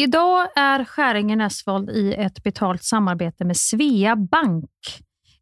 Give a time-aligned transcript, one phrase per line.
[0.00, 4.70] Idag är Skäringen Esvold i ett betalt samarbete med Svea Bank.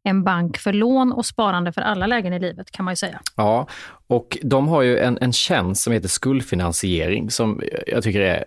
[0.03, 3.21] En bank för lån och sparande för alla lägen i livet kan man ju säga.
[3.37, 3.67] Ja,
[4.07, 8.45] och de har ju en, en tjänst som heter skuldfinansiering som jag tycker är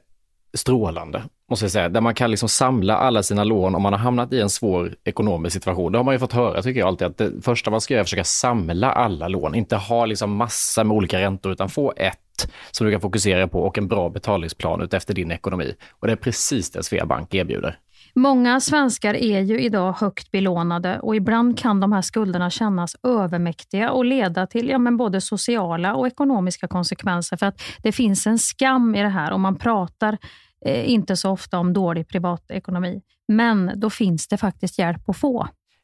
[0.53, 1.89] strålande, måste jag säga.
[1.89, 4.95] Där man kan liksom samla alla sina lån om man har hamnat i en svår
[5.03, 5.91] ekonomisk situation.
[5.91, 7.99] Det har man ju fått höra, tycker jag alltid, att det första man ska göra
[7.99, 9.55] är att försöka samla alla lån.
[9.55, 12.30] Inte ha liksom massa med olika räntor, utan få ett
[12.72, 15.75] som du kan fokusera på och en bra betalningsplan efter din ekonomi.
[15.92, 17.80] Och det är precis det Sveabank erbjuder.
[18.16, 23.92] Många svenskar är ju idag högt belånade och ibland kan de här skulderna kännas övermäktiga
[23.92, 27.38] och leda till ja, men både sociala och ekonomiska konsekvenser.
[27.38, 30.17] För att det finns en skam i det här och man pratar
[30.66, 33.02] eh, inte så ofta om dålig privatekonomi.
[33.28, 35.47] Men då finns det faktiskt hjälp att få.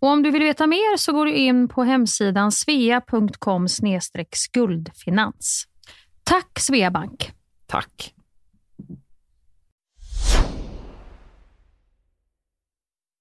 [0.00, 3.68] Och om du vill veta mer så går du in på hemsidan svea.com
[4.32, 5.64] skuldfinans.
[6.24, 7.32] Tack Sveabank!
[7.66, 8.12] Tack!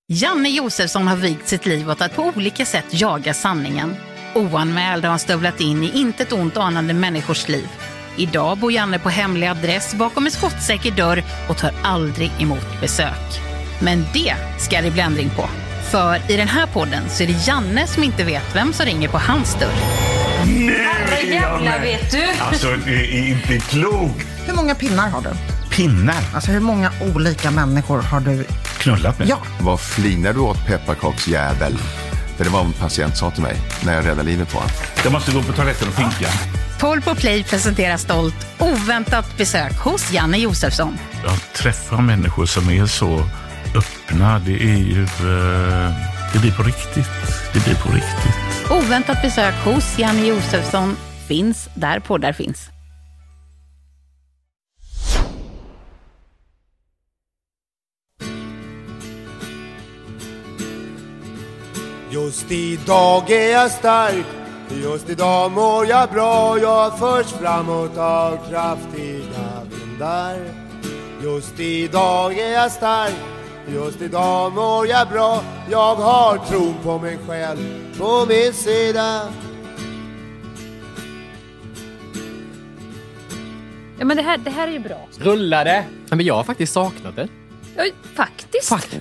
[0.08, 3.96] Janne Josefsson har vigt sitt liv åt att på olika sätt jaga sanningen.
[4.36, 7.68] Oanmäld har han stövlat in i intet ont anande människors liv.
[8.18, 13.42] Idag bor Janne på hemlig adress bakom en skottsäker dörr och tar aldrig emot besök.
[13.82, 15.50] Men det ska det bli ändring på.
[15.96, 19.10] För i den här podden så är det Janne som inte vet vem som ringer
[19.10, 19.70] på hans dörr.
[20.70, 22.24] Herrejävlar vet du!
[22.40, 24.28] Alltså, det är inte klokt.
[24.46, 25.30] Hur många pinnar har du?
[25.76, 26.24] Pinnar?
[26.34, 28.46] Alltså hur många olika människor har du?
[28.78, 29.30] Knullat med?
[29.30, 29.38] Ja.
[29.60, 31.78] Vad flinar du åt pepparkaksjävel?
[32.38, 34.72] För det var vad en patient sa till mig när jag räddade livet på honom.
[35.04, 36.28] Jag måste gå på toaletten och pinka.
[36.80, 40.98] Paul på Play presenterar stolt oväntat besök hos Janne Josefsson.
[41.24, 43.26] Jag träffar människor som är så
[43.78, 44.40] öppna.
[44.40, 45.04] Det är ju...
[45.04, 45.92] eh,
[46.34, 47.10] Det blir på riktigt.
[47.54, 48.72] Det blir på riktigt.
[48.72, 50.98] Oväntat besök hos Janne Josefsson
[51.28, 52.70] finns där poddar finns.
[62.12, 64.26] Just idag är jag stark,
[64.84, 66.58] just idag mår jag bra.
[66.60, 70.38] Jag förs framåt av kraftiga vindar.
[71.24, 73.14] Just idag är jag stark,
[73.68, 75.44] just idag mår jag bra.
[75.72, 77.60] Jag har tron på mig själv
[77.98, 79.22] på min sida.
[84.00, 85.08] Ja, men det här, det här är ju bra.
[85.20, 85.86] Rullade!
[86.10, 87.28] Men jag har faktiskt saknat det.
[87.76, 87.84] Ja,
[88.16, 88.70] faktiskt.
[88.70, 89.00] Fakt,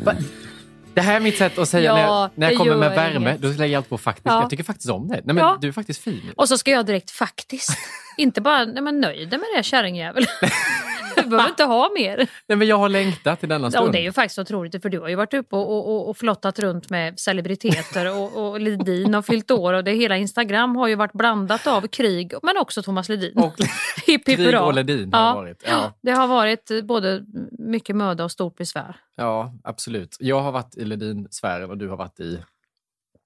[0.94, 2.90] det här är mitt sätt att säga Ja, när jag, när det jag kommer med
[2.90, 3.30] värme.
[3.30, 3.40] inget.
[3.42, 4.26] Då lägger jag allt på faktiskt.
[4.26, 4.40] Ja.
[4.40, 5.14] Jag tycker faktiskt om det.
[5.14, 5.58] Nej, men Ja.
[5.60, 6.32] Du är faktiskt fin.
[6.36, 7.70] Och så ska jag direkt faktiskt.
[8.16, 10.26] Inte bara, nej men nöjd med det kärringjävel.
[11.22, 12.16] Du behöver inte ha mer.
[12.46, 13.86] Nej, men jag har längtat till denna Ja, stund.
[13.86, 16.16] och det är ju faktiskt otroligt för du har ju varit uppe och, och, och,
[16.16, 20.88] flottat runt med celebriteter och, och Ledin och fyllt år och det hela Instagram har
[20.88, 23.38] ju varit blandat av krig men också Thomas Ledin.
[23.38, 23.54] Och
[24.06, 25.34] Hipp, hipp, Krig och Ledin har Ja.
[25.34, 25.62] varit.
[25.68, 25.92] Ja.
[26.02, 27.24] Det har varit både
[27.58, 28.96] mycket möda och stort besvär.
[29.16, 30.16] ja, absolut.
[30.20, 32.38] Jag har varit i Ledin-sfären och du har varit i...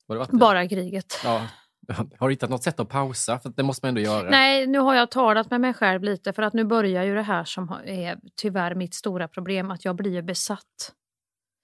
[0.09, 0.37] Har varit i?
[0.37, 1.21] Bara kriget.
[1.25, 1.43] Ja.
[2.19, 3.39] Har du hittat något sätt att pausa?
[3.39, 4.31] För det måste man ändå göra.
[4.31, 7.23] Nej, nu har jag talat med mig själv lite för att nu börjar ju det
[7.23, 10.93] här som är tyvärr mitt stora problem, att jag blir besatt.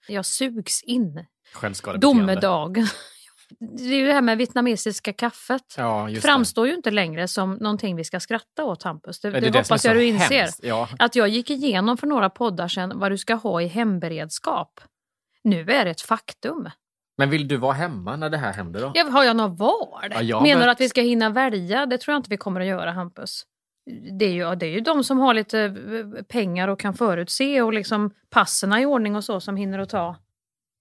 [0.09, 1.27] Jag sugs in.
[1.53, 2.35] Självskadebeteende.
[2.35, 2.77] Domedag.
[3.59, 5.75] Det är ju det här med vietnamesiska kaffet.
[5.77, 6.29] Ja, just det.
[6.29, 9.21] framstår ju inte längre som någonting vi ska skratta åt Hampus.
[9.21, 10.49] Det, det, är det hoppas är jag du inser.
[10.63, 10.89] Ja.
[10.99, 14.81] Att jag gick igenom för några poddar sedan vad du ska ha i hemberedskap.
[15.45, 16.69] Nu är det ett faktum.
[17.19, 18.93] Men vill du vara hemma när det här händer då?
[18.95, 20.09] Ja, har jag något val?
[20.11, 21.87] Ja, jag Menar men- du att vi ska hinna välja?
[21.87, 23.43] Det tror jag inte vi kommer att göra Hampus.
[24.19, 27.63] Det är ju, det är ju de som har lite eh, pengar och kan förutse
[27.63, 30.17] och liksom passerna i ordning och så som hinner att ta.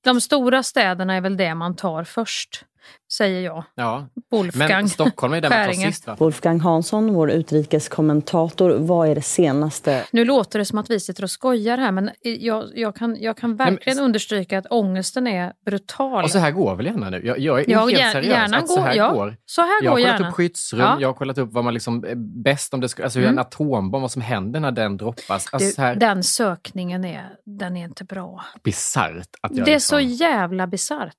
[0.03, 2.65] De stora städerna är väl det man tar först,
[3.13, 3.63] säger jag.
[3.75, 4.07] Ja.
[4.31, 5.91] Wolfgang Men Stockholm är där man tar Skäringer.
[5.91, 6.15] sist va?
[6.19, 8.69] Wolfgang Hansson, vår utrikeskommentator.
[8.79, 10.03] Vad är det senaste?
[10.11, 13.37] Nu låter det som att vi sitter och skojar här men jag, jag, kan, jag
[13.37, 16.23] kan verkligen understryka att ångesten är brutal.
[16.23, 17.21] Och så här går väl gärna nu?
[17.25, 18.25] Jag, jag är Ja, helt seriös.
[18.33, 19.37] gärna att så går- här ja, går.
[19.45, 20.97] så här jag har går kollat upp skyddsrum, Ja.
[20.99, 23.37] jag har kollat upp vad man liksom är bäst om det ska, alltså hur Mm.
[23.37, 25.47] en atombomb, vad som händer när den droppas.
[25.53, 28.43] Alltså du, här Den sökningen är, den är inte bra.
[28.63, 31.13] bisarrt att jag Det är liksom, så jävla bisarrt.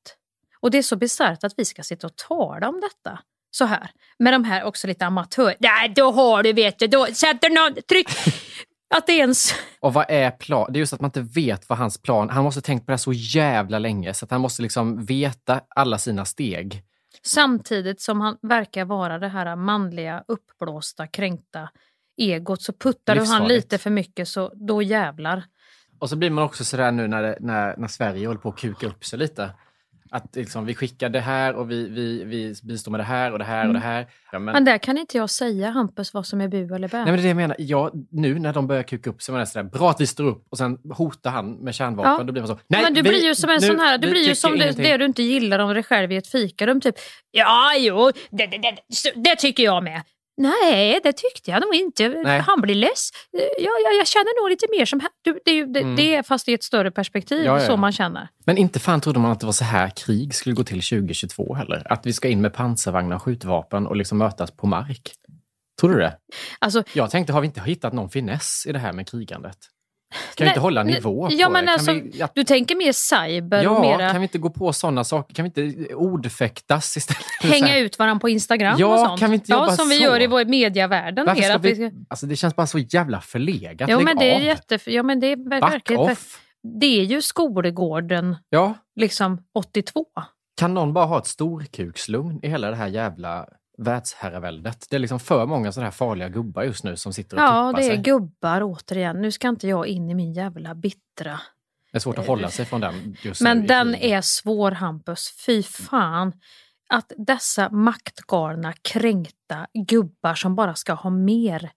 [0.65, 3.19] Och det är så bisarrt att vi ska sitta och tala om detta.
[3.51, 3.91] Så här.
[4.19, 5.55] Med de här också lite amatör...
[5.61, 7.83] Nej, då har du, vet du, då sätter någon...
[7.83, 8.09] Tryck!
[8.95, 9.55] Att det ens...
[9.81, 10.73] Och vad är plan?
[10.73, 12.31] Det är just att man inte vet vad hans plan...
[12.31, 15.05] Han måste ha tänkt på det här så jävla länge så att han måste liksom
[15.05, 16.83] veta alla sina steg.
[17.23, 21.69] Samtidigt som han verkar vara det här manliga, uppblåsta, kränkta
[22.17, 25.45] egot så puttar du han lite för mycket så då jävlar.
[25.99, 28.59] Och så blir man också sådär nu när, det, när, när Sverige håller på att
[28.59, 29.51] kuka upp sig lite.
[30.15, 33.39] Att liksom, vi skickar det här och vi, vi, vi bistår med det här och
[33.39, 34.07] det här och det här.
[34.33, 36.97] Ja, men, Men där kan inte jag säga Hampus vad som är bu eller bä.
[36.97, 37.57] Nej men det är det jag menar.
[37.59, 40.25] Ja, nu när de börjar kuka upp sig, man är sådär, bra att vi står
[40.25, 42.13] upp och sen hotar han med kärnvapen.
[42.19, 42.23] Ja.
[42.25, 43.99] Då blir man så, nej men du vi- blir ju som en nu- sån här,
[43.99, 46.81] du blir ju som det, det du inte gillar om dig själv i ett fikarum.
[46.81, 46.95] Typ,
[47.31, 48.77] ja, jo, det, det, det,
[49.15, 50.03] det tycker jag med.
[50.37, 52.09] Nej, det tyckte jag nog inte.
[52.09, 52.41] Nej.
[52.41, 53.11] Han blir less.
[53.33, 55.01] Ja, ja, jag känner nog lite mer som...
[55.45, 55.97] det, är ju- det, Mm.
[55.97, 58.29] det fast i ett större perspektiv, Ja, ja, så man känner.
[58.47, 61.55] Men inte fan trodde man att det var så här krig skulle gå till 2022
[61.55, 61.93] heller.
[61.93, 65.13] Att vi ska in med pansarvagnar och skjutvapen och liksom mötas på mark.
[65.81, 66.19] Tror du det?
[66.59, 69.59] Alltså, Jag tänkte, har vi inte hittat någon finess i det här med krigandet?
[70.15, 71.73] Kan vi Nej, inte hålla nej, nivå ja, på men det?
[71.73, 75.05] Alltså, vi, ja, Du tänker mer cyber ja, mera kan vi inte gå på sådana
[75.05, 75.35] saker?
[75.35, 77.23] Kan vi inte ordfäktas istället?
[77.43, 79.21] Hänga ut varandra på Instagram Ja, och sånt?
[79.21, 80.03] kan vi inte ja, jobba som vi så?
[80.05, 81.27] gör i vår mediavärlden.
[81.27, 83.91] Varför mer, ska att vi vi, alltså det känns bara så jävla förlegat.
[83.91, 84.43] Jo, Lägg men det är av.
[84.43, 84.79] jätte...
[84.87, 86.03] Ja, men det är ver- Back verkligen...
[86.03, 86.41] off.
[86.81, 90.05] Det är ju skolgården Ja, liksom 82.
[90.61, 93.47] kan någon bara ha ett storkukslugn i hela det här jävla
[93.79, 94.87] världsherraväldet?
[94.91, 97.73] Det är liksom för många sådana här farliga gubbar just nu som sitter och Ja,
[97.77, 97.97] det är sig.
[97.97, 99.21] gubbar återigen.
[99.23, 101.41] Nu ska inte jag in i min jävla bittra.
[101.93, 103.67] Det är svårt att hålla sig från den just Men nu.
[103.67, 105.35] den är svår, Hampus.
[105.47, 106.33] Fy fan.
[106.89, 111.71] Att dessa maktgalna, kränkta gubbar som bara ska ha mer.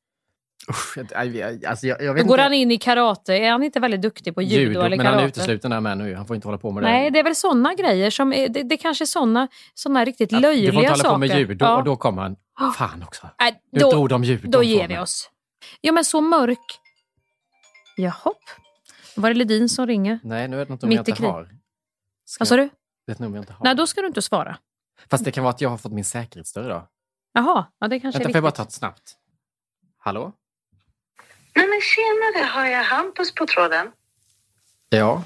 [0.70, 2.44] Usch, jag, alltså jag, jag Då vet går inte.
[2.44, 3.34] han in i karate.
[3.38, 5.40] Är han inte väldigt duktig på judo, Judo, eller men han är karate?
[5.40, 6.16] utesluten där med nu.
[6.16, 6.90] Han får inte hålla på med det.
[6.90, 10.34] Nej, det är väl såna grejer som är, det, det kanske är såna, såna riktigt
[10.34, 11.14] Att löjliga Du får inte hålla saker.
[11.14, 11.78] på med judo Ja.
[11.78, 12.36] och då kommer han.
[12.78, 13.30] Fan också.
[13.72, 15.30] Nu då, drog de judo Då ger vi oss.
[15.82, 16.80] Ja, men så mörk.
[17.98, 18.34] Jaha.
[19.16, 20.20] Var det Ledin som ringer?
[20.24, 21.50] Nej, nu är det något nummer jag inte har.
[22.26, 22.70] Ska Vad sa du?
[23.06, 23.64] Det är ett nummer jag inte har.
[23.66, 24.58] Nej, då ska du inte svara.
[25.10, 26.88] Fast det kan vara att jag har fått min säkerhetsdörr idag.
[27.34, 28.58] Jaha, ja, det kanske Vänta, är får jag bara viktigt.
[28.58, 29.14] ta ett snabbt?
[29.98, 30.34] Hallå?
[31.58, 33.92] Nej men tjenare, har jag Hampus på tråden?
[34.90, 35.24] Ja.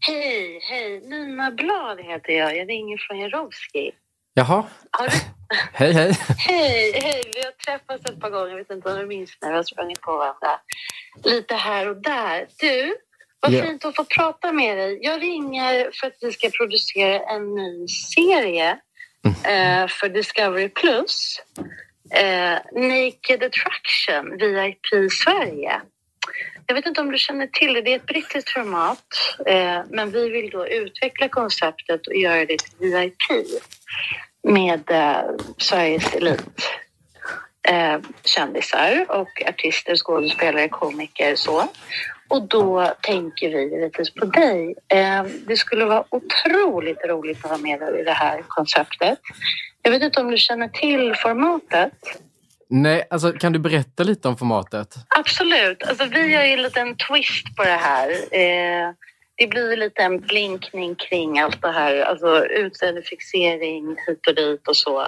[0.00, 1.00] Hej, hej.
[1.00, 2.56] Nina Blad heter jag.
[2.56, 3.90] Jag ringer från Jarowski.
[4.34, 4.64] Jaha.
[4.90, 5.12] Har du...
[5.72, 6.12] Hej, hej.
[6.38, 7.22] Hej, hej.
[7.34, 8.48] Vi har träffats ett par gånger.
[8.50, 10.60] Jag vet inte om du minns när vi har sprungit på varandra.
[11.24, 12.46] Lite här och där.
[12.58, 12.96] Du,
[13.40, 13.62] vad Ja.
[13.62, 14.98] fint att få prata med dig.
[15.02, 18.70] Jag ringer för att vi ska producera en ny serie
[19.44, 21.40] eh, för Discovery Plus.
[22.12, 25.80] Eh, Naked Attraction, VIP Sverige.
[26.66, 27.80] Jag vet inte om du känner till det.
[27.80, 29.04] Det är ett brittiskt format,
[29.46, 33.16] eh, men vi vill då utveckla konceptet och göra det till VIP
[34.42, 36.68] med eh, Sveriges elit.
[37.68, 41.68] Eh, kändisar och artister, skådespelare, komiker så.
[42.28, 44.74] Och då tänker vi givetvis på dig.
[44.88, 49.18] Eh, det skulle vara otroligt roligt att ha med dig i det här konceptet.
[49.82, 51.92] Jag vet inte om du känner till formatet?
[52.68, 54.94] Nej, alltså kan du berätta lite om formatet?
[55.18, 55.82] Absolut.
[55.82, 58.10] Alltså, vi har ju en liten twist på det här.
[58.10, 58.92] Eh,
[59.36, 62.00] det blir lite en blinkning kring allt det här.
[62.00, 65.06] Alltså utseendefixering hit och dit och så.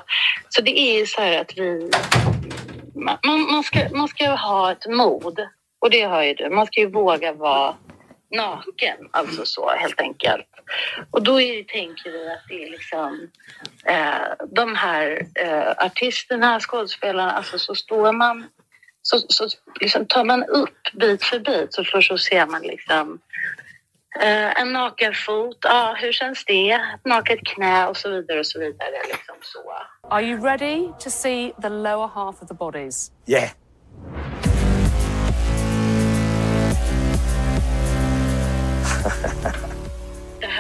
[0.48, 1.90] Så det är ju så här att vi...
[2.94, 5.40] Man, man, ska, man ska ha ett mod.
[5.80, 6.50] Och det har ju du.
[6.50, 7.74] Man ska ju våga vara
[8.30, 10.46] naken, alltså så helt enkelt.
[11.10, 13.30] Och då är, tänker vi att det är liksom
[13.86, 18.46] eh, de här eh, artisterna, skådespelarna, alltså så står man
[19.02, 19.48] så, så
[19.80, 23.20] liksom tar man upp bit för bit så först så ser man liksom
[24.20, 26.70] eh, en naken fot, ja hur känns det?
[26.70, 29.02] Ett naket knä och så vidare och så vidare.
[29.08, 29.72] Liksom så.
[30.08, 33.12] Are you ready to see the lower half of the bodies?
[33.26, 33.50] Yeah.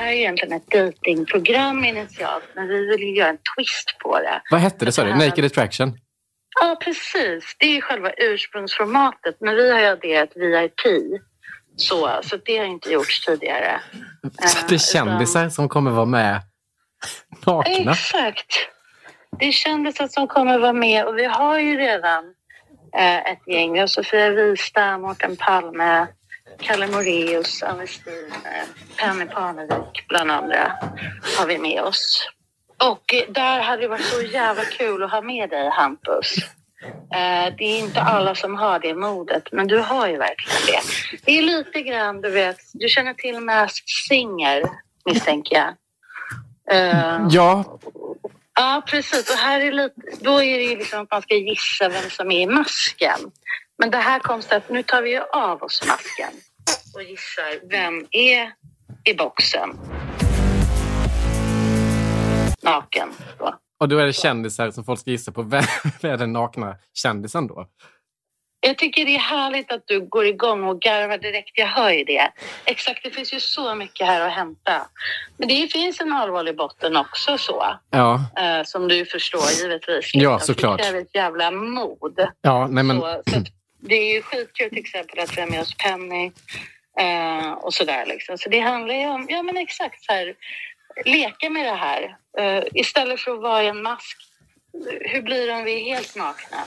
[0.04, 4.42] Här är egentligen ett datingprogram initialt, men vi vill ju göra en twist på det.
[4.50, 5.14] Vad hette det sa du?
[5.14, 5.98] Naked Attraction?
[6.60, 7.56] Ja, precis.
[7.58, 11.20] Det är själva ursprungsformatet, men vi har ju adderat VIP.
[11.76, 13.80] Så, så det har inte gjorts tidigare.
[14.40, 16.40] Så det är kändisar som kommer vara med
[17.46, 17.92] nakna?
[17.92, 18.68] Exakt.
[19.38, 22.24] Det är kändisar som kommer vara med och vi har ju redan
[22.96, 23.72] eh, ett gäng.
[23.72, 26.06] Vi har Sofia Wistam, Mårten Palme,
[26.58, 30.72] Kalle Moreus, Ann Westin, eh, Penny Parnevik bland andra
[31.38, 32.28] har vi med oss.
[32.84, 36.36] Och där hade det varit så jävla kul att ha med dig Hampus.
[37.14, 40.80] Eh, det är inte alla som har det modet, men du har ju verkligen det.
[41.24, 44.62] Det är lite grann, du vet, du känner till Masked Singer
[45.04, 45.68] misstänker jag.
[46.70, 47.78] Eh, Ja,
[48.56, 49.30] Ja, precis.
[49.30, 52.30] Och här är lite, då är det ju liksom att man ska gissa vem som
[52.30, 53.18] är i masken.
[53.78, 56.40] Men det här konstigt att nu tar vi av oss masken
[56.94, 58.52] och gissar vem är
[59.04, 59.70] i boxen.
[62.62, 63.08] Naken.
[63.38, 63.54] Då.
[63.80, 65.42] och då är det kändisar som folk ska gissa på.
[65.42, 65.64] Vem
[66.02, 67.66] är den nakna kändisen då?
[68.66, 71.50] Jag tycker det är härligt att du går igång och garvar direkt.
[71.54, 72.30] Jag hör ju det.
[72.64, 74.86] Exakt, det finns ju så mycket här att hämta.
[75.36, 77.76] Men det finns en allvarlig botten också så.
[77.90, 80.10] Ja, Eh, som du förstår givetvis.
[80.14, 80.78] Ja, såklart.
[80.78, 82.28] Det kräver ett jävla mod.
[82.40, 83.00] ja nej men...
[83.00, 83.36] Så, så
[83.88, 86.32] det är ju skitkul till exempel att vi har med oss Penny
[87.00, 88.06] eh, och sådär.
[88.06, 88.38] Liksom.
[88.38, 90.34] Så det handlar ju om, ja men exakt så här,
[91.04, 92.16] leka med det här.
[92.38, 94.16] Eh, istället för att vara i en mask,
[95.00, 96.64] hur blir det om vi är helt nakna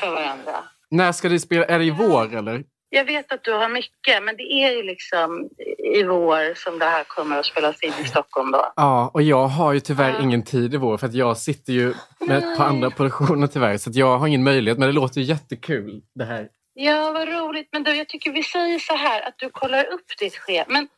[0.00, 0.64] för varandra?
[0.90, 1.64] När ska det spela?
[1.64, 2.64] Är det i vår eller?
[2.94, 6.84] Jag vet att du har mycket, men det är ju liksom i vår som det
[6.84, 8.72] här kommer att spelas in i Stockholm då.
[8.76, 11.94] Ja, och jag har ju tyvärr ingen tid i vår för att jag sitter ju
[12.18, 13.78] med par andra produktioner tyvärr.
[13.78, 16.48] Så jag har ingen möjlighet, men det låter ju jättekul det här.
[16.74, 17.68] Ja, vad roligt.
[17.72, 20.66] Men du, jag tycker vi säger så här att du kollar upp ditt schema.
[20.68, 20.88] Men,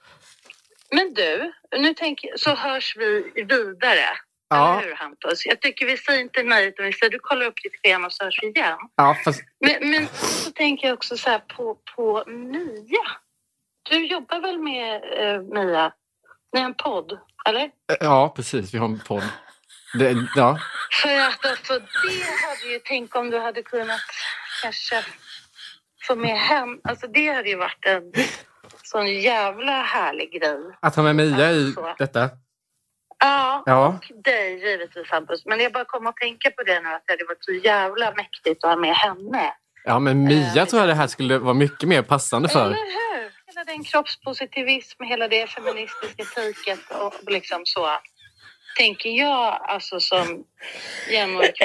[0.91, 4.07] men du, nu tänker, så hörs vi vidare.
[4.57, 4.79] Ja.
[4.79, 5.47] Eller hur Hampus?
[5.47, 8.25] Jag tycker vi säger inte nej utan vi säger du kollar upp ditt schema så
[8.25, 8.79] hörs vi igen.
[8.97, 9.43] Ja, fast...
[9.61, 13.07] Men, men så tänker jag också så här på, på Mia.
[13.91, 15.93] Du jobbar väl med eh, Mia?
[16.53, 17.19] Ni har en podd,
[17.49, 17.71] eller?
[18.01, 18.75] Ja, precis.
[18.75, 19.25] Vi har en podd.
[19.99, 20.59] Det, ja.
[21.03, 24.01] För att alltså, det hade ju, tänk om du hade kunnat
[24.63, 25.05] kanske
[26.07, 28.13] få med hem, alltså det hade ju varit en
[28.83, 30.59] sån jävla härlig grej.
[30.81, 31.95] Att ha med Mia i Alltså.
[31.99, 32.31] detta.
[33.25, 33.87] Ja, Ja.
[33.87, 35.47] och dig givetvis Hampus.
[35.47, 38.13] Men jag bara kom att tänka på det nu att det hade varit så jävla
[38.17, 39.53] mäktigt att ha med henne.
[39.85, 42.61] Ja, men Mia tror jag det här skulle vara mycket mer passande för.
[42.67, 43.33] Eller hur?
[43.47, 47.89] Hela den kroppspositivism, hela det feministiska taket och liksom så.
[48.79, 50.45] Tänker jag alltså som
[51.13, 51.59] jämlik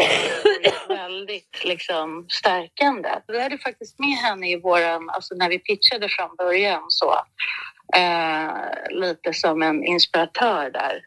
[0.88, 3.10] väldigt liksom stärkande.
[3.28, 7.16] Vi hade faktiskt med henne i våran, alltså när vi pitchade från början så.
[7.96, 8.52] Eh,
[8.90, 11.02] lite som en inspiratör där.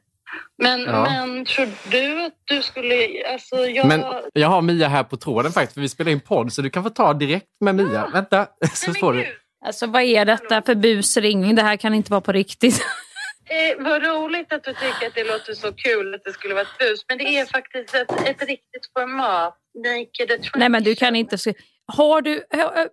[0.63, 1.05] Men, Ja.
[1.05, 3.87] men tror du att du skulle, alltså jag...
[3.87, 6.71] Men jag har Mia här på tråden faktiskt, för vi spelar in podd, så du
[6.71, 8.09] kan få ta direkt med Mia.
[8.13, 9.39] Vänta, så får du.
[9.67, 11.55] Alltså vad är detta för busringning?
[11.55, 12.83] Det här kan inte vara på riktigt.
[13.47, 16.63] Eh, vad roligt att du tycker att det låter så kul att det skulle vara
[16.63, 17.05] ett bus.
[17.09, 19.57] Men det är faktiskt ett, ett riktigt format.
[19.87, 20.47] Naked.
[20.55, 21.39] Nej men du kan inte...
[21.39, 21.55] se-
[21.87, 22.43] Har du,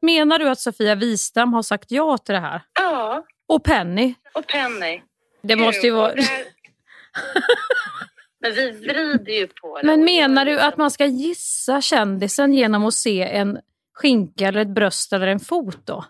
[0.01, 2.61] menar du att Sofia Wistam har sagt ja till det här?
[2.79, 4.13] Ja, Och Penny?
[4.33, 5.01] och Penny.
[5.41, 6.13] Det måste ju vara...
[8.41, 9.87] Men vi vrider ju på det.
[9.87, 13.59] Men menar du att man ska gissa kändisen genom att se en
[13.93, 16.05] skinka eller ett bröst eller en fot då?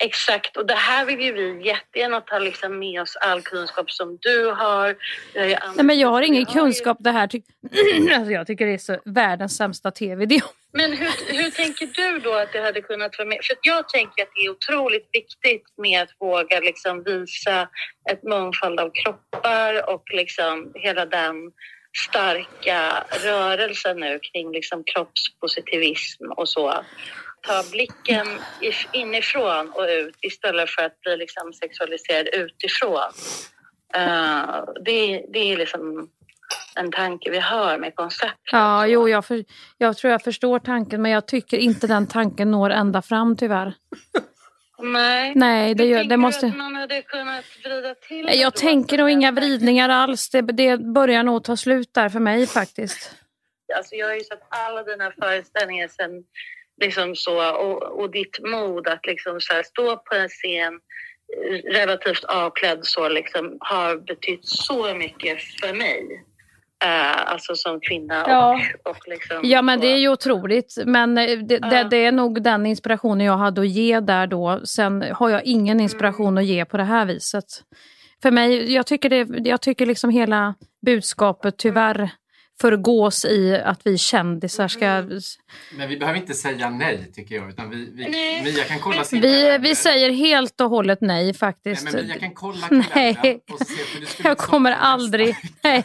[0.00, 4.18] Exakt, och det här vill ju vi jättegärna ta liksom med oss all kunskap som
[4.20, 4.88] du har.
[4.88, 4.94] Ju
[5.34, 7.26] Nej men jag har ingen ju- kunskap det här.
[7.26, 7.42] Ty-
[8.14, 10.40] alltså, jag tycker det är så världens sämsta tv-idé.
[10.72, 11.10] Men hur,
[11.42, 13.38] hur tänker du då att det hade kunnat vara med?
[13.42, 17.68] För jag tänker att det är otroligt viktigt med att våga liksom visa
[18.10, 21.34] ett mångfald av kroppar och liksom hela den
[22.06, 26.84] starka rörelsen nu kring liksom kroppspositivism och så.
[27.46, 28.26] Ta blicken
[28.60, 33.12] if- inifrån och ut istället för att bli liksom sexualiserad utifrån.
[33.94, 36.08] Eh, det, det är liksom
[36.76, 38.40] en tanke vi hör med koncept.
[38.52, 39.44] Ja, jo, jag, för,
[39.78, 43.74] jag tror jag förstår tanken men jag tycker inte den tanken når ända fram tyvärr.
[44.78, 46.46] Nej, Nej, det, gör, det måste...
[46.46, 48.58] att man hade kunnat vrida till Jag då?
[48.60, 50.30] tänker nog inga vridningar alls.
[50.30, 53.14] Det, det börjar nog ta slut där för mig faktiskt.
[53.76, 56.10] Alltså jag har ju sett alla dina föreställningar sen
[56.82, 60.74] liksom så och, och ditt mod att liksom så här, stå på en scen
[61.44, 66.24] eh, relativt avklädd så liksom har betytt så mycket för mig.
[66.84, 68.60] Eh, alltså som kvinna Ja.
[68.84, 70.74] och, och liksom Ja, men det är ju otroligt.
[70.86, 74.60] Men eh, det, det, det är nog den inspirationen jag hade att ge där då.
[74.64, 77.44] Sen har jag ingen inspiration att ge på det här viset.
[78.22, 80.54] För mig, jag tycker, det, jag tycker liksom hela
[80.86, 82.10] budskapet tyvärr
[82.60, 84.86] förgås i att vi kändisar ska...
[85.76, 87.48] Men vi behöver inte säga nej tycker jag.
[87.48, 88.42] Utan vi, vi, Nej.
[88.42, 91.84] Mia kan kolla sin Vi, vi säger helt och hållet nej faktiskt.
[91.84, 95.36] Nej, men Mia kan kolla Nej, och se, för du skulle jag kommer aldrig...
[95.62, 95.84] Nej,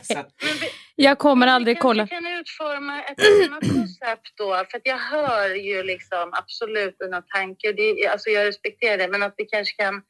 [0.95, 2.07] jag kommer aldrig Vi kolla.
[2.07, 4.65] kan utforma ett annat koncept då.
[4.71, 7.73] För att jag hör ju liksom absolut dina tankar.
[7.73, 9.07] Det, alltså jag respekterar det.
[9.07, 10.01] Men att vi kanske kan...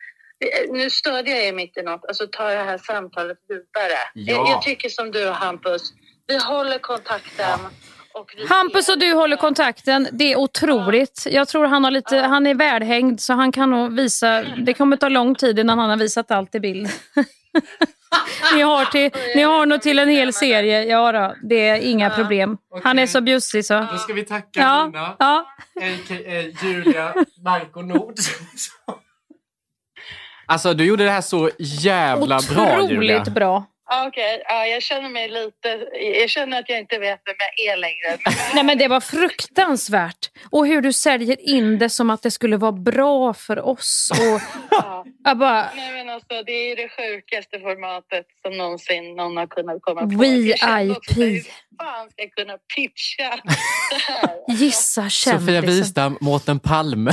[0.69, 2.05] Nu stödjer jag er mitt i något.
[2.07, 3.99] Alltså ta det här samtalet vidare.
[4.13, 4.33] Ja.
[4.33, 5.93] Jag, jag tycker som du Hampus.
[6.27, 7.59] Vi håller kontakten.
[8.13, 10.07] Och Hampus och du håller kontakten.
[10.11, 11.27] Det är otroligt.
[11.29, 14.43] Jag tror han, har lite, han är välhängd så han kan nog visa...
[14.43, 16.89] Det kommer ta lång tid innan han har visat allt i bild.
[18.53, 20.83] ni, har till, ni har nog till en hel serie.
[20.83, 22.57] Ja då, det är inga problem.
[22.83, 23.87] Han är så bjussig så.
[23.91, 25.45] Då ska vi tacka Ja, Nina, ja.
[25.81, 26.65] a.k.a.
[26.67, 28.15] Julia Marko Nord.
[30.45, 33.21] Alltså du gjorde det här så jävla bra Julia.
[33.21, 33.65] Otroligt bra.
[33.89, 35.87] Ja, Okej, ja, jag känner mig lite...
[36.21, 38.17] Jag känner att jag inte vet vem jag är längre.
[38.25, 40.29] Men Nej men det var fruktansvärt.
[40.49, 44.11] Och hur du säljer in det som att det skulle vara bra för oss.
[44.11, 44.41] Och
[45.23, 49.81] jag bara, Nej, men alltså, det är det sjukaste formatet som någonsin någon har kunnat
[49.81, 50.07] komma på.
[50.07, 50.63] VIP.
[51.17, 51.41] Hur
[51.77, 53.39] fan ska jag kunna pitcha?
[54.47, 55.61] Gissa Sofia kändisen.
[55.63, 57.11] Wistam, Mårten Palme,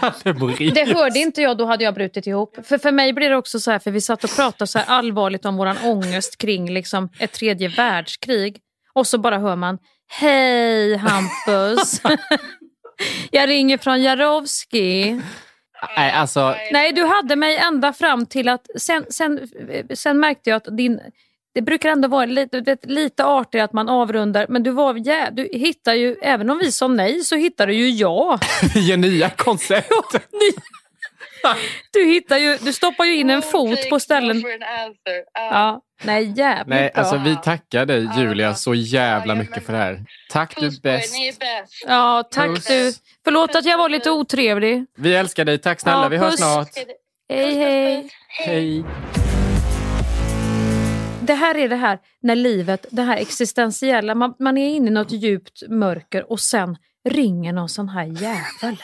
[0.00, 0.74] Kalle Moraeus.
[0.74, 2.66] Det hörde inte jag, då hade jag brutit ihop.
[2.66, 4.86] För, för mig blir det också så här, för vi satt och pratade så här
[4.86, 8.60] allvarligt om våran ångest kring liksom ett tredje världskrig.
[8.92, 12.00] Och så bara hör man, hej Hampus.
[13.30, 15.20] jag ringer från Jarowski.
[15.96, 18.66] Nej, alltså, Nej, du hade mig ända fram till att...
[18.78, 19.48] Sen, sen,
[19.94, 21.00] sen märkte jag att din...
[21.54, 25.30] Det brukar ändå vara lite, vet, lite artigare att man avrundar, men du var jä,
[25.32, 28.38] du hittar ju, även om vi sa nej så hittar du ju ja.
[28.96, 29.90] nya koncept.
[31.92, 34.42] Du hittar ju, du stoppar ju in en fot på ställen.
[35.34, 35.80] Ja.
[36.02, 37.02] Nej jävligt Nej, bra.
[37.02, 40.04] alltså vi tackar dig Julia så jävla mycket för det här.
[40.30, 41.14] Tack du är bäst.
[41.86, 42.64] Ja, tack Puss.
[42.64, 42.92] du.
[43.24, 44.86] Förlåt att jag var lite otrevlig.
[44.96, 45.58] Vi älskar dig.
[45.58, 46.02] Tack snälla.
[46.02, 46.68] Ja, vi hörs snart.
[47.28, 48.08] Hej, hej.
[48.28, 48.84] Hej.
[51.20, 54.90] Det här är det här när livet, det här existentiella, man, man är inne i
[54.90, 56.76] något djupt mörker och sen
[57.08, 58.76] ringer någon sån här jävel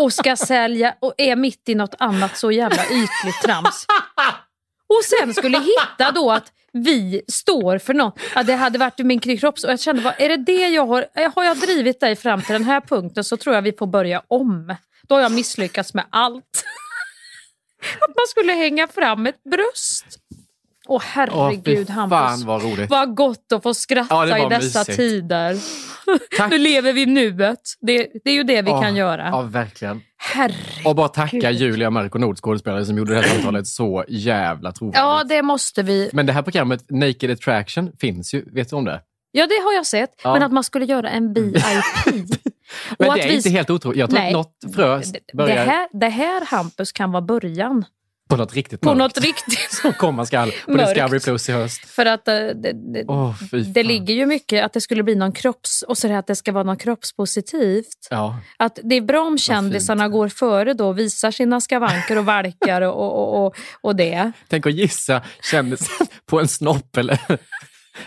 [0.00, 3.86] och ska sälja och är mitt i något annat så jävla ytligt trams.
[4.88, 8.18] Och sen skulle hitta då att vi står för något.
[8.34, 9.64] Ja, det hade varit min kropps...
[9.64, 11.06] Och jag kände, vad, är det det jag har...
[11.14, 13.86] Eh, har jag drivit dig fram till den här punkten så tror jag vi får
[13.86, 14.74] börja om.
[15.02, 16.64] Då har jag misslyckats med allt.
[18.00, 20.06] Att man skulle hänga fram ett bröst.
[20.88, 22.18] Åh herregud Åh, Hampus.
[22.18, 22.90] fan, vad roligt.
[22.90, 24.96] Vad gott att få skratta Ja, det i dessa mysigt.
[24.96, 25.58] tider.
[26.50, 27.58] nu lever vi i nuet.
[27.80, 29.26] Det, det är ju det vi Ja, kan göra.
[29.28, 30.00] Ja, verkligen.
[30.16, 30.86] Herregud.
[30.86, 34.98] Och bara tacka Julia Marko Nord, skådespelare, som gjorde det här samtalet så jävla trovärdigt.
[34.98, 36.10] Ja, det måste vi.
[36.12, 38.44] Men det här programmet, Naked Attraction, finns ju.
[38.54, 39.00] Vet du om det?
[39.32, 40.10] Ja, det har jag sett.
[40.24, 40.32] Ja.
[40.32, 41.54] Men att man skulle göra en VIP.
[42.98, 43.98] Men Och det är vi- inte helt otroligt.
[43.98, 44.28] Jag tror Nej.
[44.28, 47.84] att något frö Det börjar här, det här Hampus kan vara början
[48.36, 49.72] på något riktigt på mörkt något riktigt.
[49.72, 50.94] som komma skall på Mörkt.
[50.94, 51.86] Discovery Plus i höst.
[51.86, 53.04] För att eh, det, det,
[53.50, 55.82] fy det ligger ju mycket att det skulle bli någon kropps...
[55.82, 58.08] Och så det att det ska vara något kroppspositivt.
[58.10, 58.38] Ja.
[58.56, 62.80] Att det är bra om kändisarna går före då och visar sina skavanker och valkar
[62.80, 64.32] och, och, och, och det.
[64.48, 67.18] Tänk att gissa kändisen på en snopp eller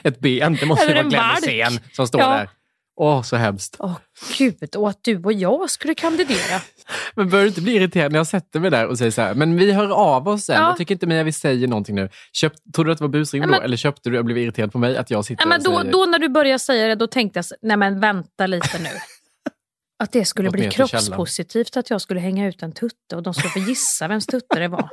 [0.04, 0.58] ett ben.
[0.60, 1.24] Det måste ju vara en Glenn.
[1.36, 2.30] Hysén som står Ja.
[2.30, 2.50] där.
[3.00, 3.76] Åh, så hemskt.
[3.80, 3.98] Åh
[4.38, 6.62] gud, och att du och jag skulle kandidera.
[7.16, 9.34] Men börjar du inte bli irriterad när jag sätter mig där och säger så här,
[9.34, 10.56] men vi hör av oss sen.
[10.56, 10.68] Ja.
[10.68, 12.10] Jag tycker inte Mia vi säger någonting nu.
[12.34, 13.48] Köp, tror du att det var busring då?
[13.48, 15.74] men- Eller köpte du och blev irriterad på mig att jag sitter Nej, men och
[15.74, 15.92] då, säger...
[15.92, 18.90] då när du började säga det, då tänkte jag, nej men vänta lite nu.
[20.04, 23.34] Att det skulle Gått bli kroppspositivt att jag skulle hänga ut en tutte och de
[23.34, 24.90] skulle få gissa vems tutte det var.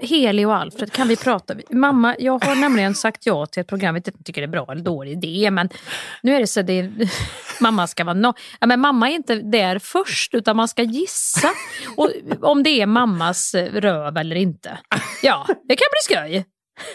[0.00, 1.54] Heli och Alfred, kan vi prata?
[1.70, 4.40] Mamma, jag har nämligen sagt ja till ett program, jag vet inte om jag tycker
[4.40, 5.68] det är bra eller dålig idé, men
[6.22, 6.92] nu är det så att det är,
[7.62, 11.48] mamma ska vara no ja, men Mamma är inte där först, utan man ska gissa
[11.96, 14.78] och, om det är mammas eh, röv eller inte.
[15.22, 16.44] Ja, det kan bli skoj.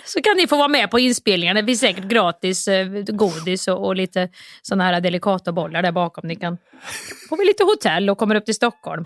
[0.06, 1.56] Så kan ni få vara med på inspelningen.
[1.56, 4.30] Det finns säkert gratis eh, godis och, och lite
[4.62, 6.28] såna här delikata bollar där bakom.
[6.28, 6.58] Ni kan
[7.30, 9.06] få vi lite hotell och kommer upp till Stockholm.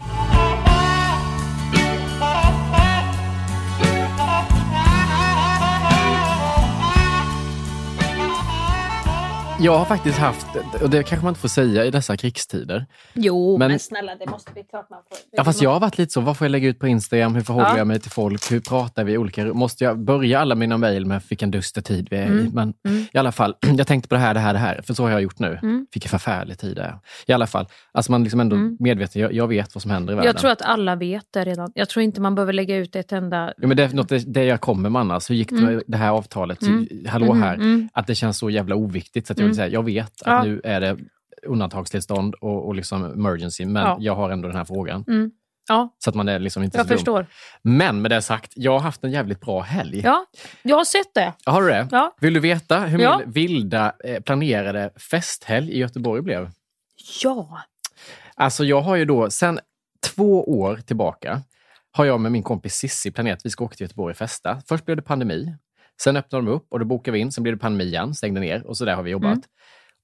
[9.63, 10.47] Jag har faktiskt haft,
[10.81, 12.85] och det kanske man inte får säga i dessa krigstider.
[13.13, 15.17] Jo, men, Men- snälla det måste bli klart man får.
[15.31, 17.35] Ja, fast jag har varit lite så, vad får jag lägga ut på Instagram?
[17.35, 17.77] Hur förhåller Ja.
[17.77, 18.51] jag mig till folk?
[18.51, 19.45] Hur pratar vi i olika...
[19.45, 22.27] Måste jag börja alla mina mejl med vilken dyster tid vi är i?
[22.27, 22.51] Mm.
[22.53, 23.05] Men Mm.
[23.13, 24.81] i alla fall, jag tänkte på det här, det här, det här.
[24.83, 25.59] För så har jag gjort nu.
[25.63, 25.87] Mm.
[25.93, 26.95] Vilken förfärlig tid det är.
[27.25, 28.77] I alla fall, alltså man liksom ändå Mm.
[28.79, 29.21] medveten.
[29.21, 30.27] Jag, jag vet vad som händer i världen.
[30.33, 31.71] Jag tror att alla vet det redan.
[31.75, 33.53] Jag tror inte man behöver lägga ut ett enda...
[33.57, 35.29] Ja, men det är något det, det jag kommer med annars.
[35.29, 35.73] Hur gick det Mm.
[35.73, 36.61] med det här avtalet?
[36.61, 36.87] Mm.
[37.07, 37.53] Hallå Mm, här.
[37.55, 37.89] mm.
[37.93, 39.27] Att det känns så jävla oviktigt.
[39.27, 39.55] Så att jag Mm.
[39.55, 40.31] säga, jag vet Ja.
[40.31, 40.97] att nu är det
[41.45, 43.97] undantagstillstånd och, och liksom emergency, men Ja.
[43.99, 45.03] jag har ändå den här frågan.
[45.07, 45.31] Mm.
[45.69, 46.97] Ja, Så att man är liksom inte jag så dum.
[46.97, 47.25] förstår.
[47.61, 50.01] Men med det sagt, jag har haft en jävligt bra helg.
[50.03, 50.25] Ja,
[50.61, 51.33] jag har sett det.
[51.45, 51.87] Har du det?
[51.91, 52.15] Ja.
[52.21, 53.17] Vill du veta hur Ja.
[53.19, 56.49] min vilda eh, planerade festhelg i Göteborg blev?
[57.23, 57.61] Ja.
[58.35, 59.59] Alltså jag har ju då, sen
[60.15, 61.41] två år tillbaka,
[61.91, 64.61] har jag med min kompis Sissi planerat att vi ska åka till Göteborg och festa.
[64.67, 65.55] Först blev det pandemi.
[66.03, 67.31] Sen öppnade de upp och då bokade vi in.
[67.31, 69.31] Sen blev det pandemi igen, stängde ner och så där har vi jobbat.
[69.31, 69.41] Mm.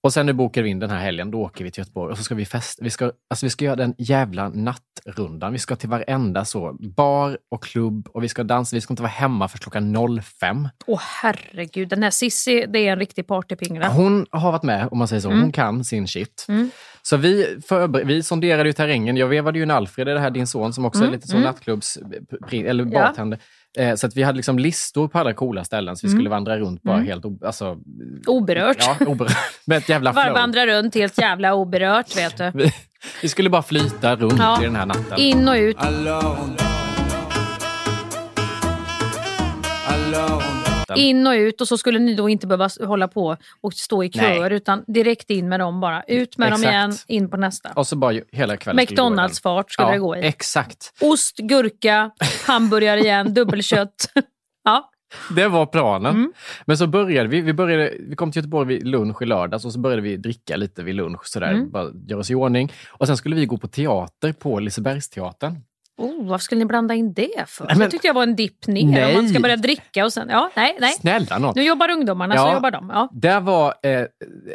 [0.04, 2.18] Och sen nu bokade vi in den här helgen, då åker vi till Göteborg och
[2.18, 2.84] så ska vi festa.
[2.84, 5.54] Vi ska, alltså vi ska göra den jävla nattrundan.
[5.54, 8.76] Vi ska till varenda så bar och klubb och vi ska dansa.
[8.76, 10.70] Vi ska inte vara hemma för klockan 05.
[10.86, 13.90] Åh herregud, den här Sissi det är en riktig partypingla.
[13.90, 15.30] Hon har varit med, om man säger så.
[15.30, 15.42] Mm.
[15.42, 16.46] Hon kan sin shit.
[16.50, 16.70] Mm.
[17.10, 19.18] Så vi, förber- vi sonderade ju terrängen.
[19.18, 21.36] Jag vevade ju en Alfred, det här din son, som också Mm, är lite så
[21.36, 21.44] mm.
[21.48, 21.98] nattklubbs...
[22.52, 22.90] Eller Ja.
[23.02, 23.40] bartender.
[23.78, 26.18] Eh, Så att vi hade liksom listor på alla coola ställen, så vi Mm.
[26.20, 27.08] skulle vandra runt bara Mm.
[27.08, 27.26] helt...
[27.26, 27.78] o- Alltså,
[28.28, 28.78] Oberört.
[28.80, 29.38] ja, oberört.
[29.66, 30.34] Med ett jävla Var flow.
[30.36, 32.52] vandrar runt helt jävla oberört vet du.
[32.54, 32.74] Vi,
[33.22, 34.62] vi skulle bara flyta runt Ja.
[34.62, 35.18] i den här natten.
[35.20, 35.78] In och ut.
[40.96, 44.12] In och ut och så skulle ni då inte behöva hålla på och stå i
[44.12, 46.04] köer utan direkt in med dem bara.
[46.04, 46.74] Ut med dem Exakt.
[46.74, 47.70] igen, in på nästa.
[47.76, 48.78] Och så bara hela kvällen.
[48.86, 50.20] McDonalds-fart skulle ja, det gå i.
[50.22, 50.94] Exakt.
[51.02, 52.12] Ost, gurka,
[52.48, 54.12] hamburgare igen, dubbelkött.
[54.64, 54.92] ja.
[55.36, 56.16] Det var planen.
[56.16, 56.34] Mm.
[56.66, 57.42] Men så började vi.
[57.42, 60.56] Vi, började, vi kom till Göteborg vid lunch i lördags och så började vi dricka
[60.56, 61.22] lite vid lunch.
[61.26, 61.72] Sådär, Mm.
[61.72, 62.72] bara göra oss i ordning.
[62.90, 65.56] Och sen skulle vi gå på teater på Lisebergsteatern.
[65.98, 67.66] Oh, varför skulle ni blanda in det för?
[67.66, 68.84] Nej, men- det tyckte jag var en dipp ner.
[68.84, 69.16] Om Nej.
[69.16, 70.28] man ska börja dricka och sen...
[70.30, 70.92] Ja, nej, nej.
[70.94, 71.54] Snälla nån.
[71.56, 72.54] Nu jobbar ungdomarna så Ja.
[72.54, 72.90] jobbar de.
[72.94, 73.10] Ja.
[73.12, 74.06] Det var eh,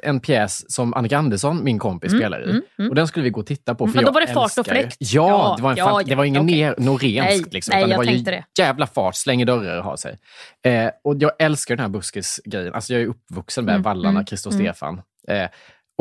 [0.03, 2.51] en pjäs som Annika Andersson, min kompis, Mm, spelar i.
[2.51, 2.89] mm, mm.
[2.89, 3.87] Och den skulle vi gå och titta på.
[3.87, 4.97] För Men då jag var det fart och fläkt.
[4.99, 7.43] Ja, Ja, det var, en ja, fan, det var ingen ner, norenskt.
[7.43, 8.45] Nej, liksom, nej, utan det jag var ju det.
[8.59, 10.19] jävla fart, slänger dörrar och har sig.
[10.67, 12.75] Eh, och jag älskar den här buskisgrejen.
[12.75, 14.67] Alltså jag är uppvuxen med Mm, vallarna, mm, Christer och mm.
[14.67, 15.03] Stefan.
[15.29, 15.49] Eh,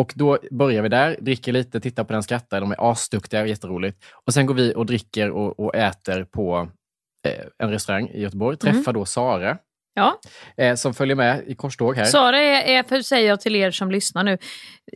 [0.02, 2.62] och då börjar vi där, dricker lite, tittar på den, skrattar.
[2.62, 4.04] De är asduktiga, jätteroligt.
[4.26, 6.70] Och sen går vi och dricker och, och äter på
[7.28, 8.58] eh, en restaurang i Göteborg.
[8.64, 8.76] Mm.
[8.76, 9.58] Träffar då Sara,
[9.94, 10.20] Ja.
[10.58, 12.06] eh, som följer med i korståg här.
[12.06, 14.38] Sara är, är, för säger jag till er som lyssnar nu,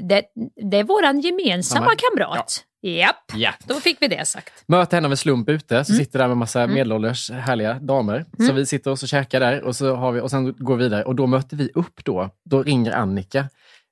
[0.01, 0.23] det,
[0.71, 1.95] det är våran gemensamma Mamma.
[1.95, 2.63] kamrat.
[2.81, 3.51] Japp, Ja.
[3.67, 4.53] då fick vi det sagt.
[4.67, 6.05] Möter henne av en slump ute, så Mm.
[6.05, 6.73] sitter där med massa Mm.
[6.73, 8.25] medelålders härliga damer.
[8.37, 8.55] Så Mm.
[8.55, 11.03] vi sitter och så käkar där och, så har vi, och sen går vi vidare.
[11.03, 12.29] Och då möter vi upp då.
[12.49, 13.45] Då ringer Annika.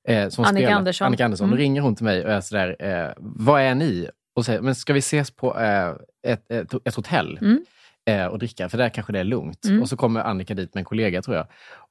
[0.07, 1.05] Eh, som Annika spelar, Andersson.
[1.07, 1.47] Annika Andersson.
[1.47, 1.59] Då Mm.
[1.61, 4.09] ringer hon till mig och är sådär, eh, vad är ni?
[4.35, 5.89] Och säger, men ska vi ses på eh,
[6.27, 7.37] ett, ett, ett hotell?
[7.41, 7.65] Mm.
[8.09, 9.65] eh, och dricka, för där kanske det är lugnt.
[9.65, 9.81] Mm.
[9.81, 11.47] Och så kommer Annika dit med en kollega tror jag.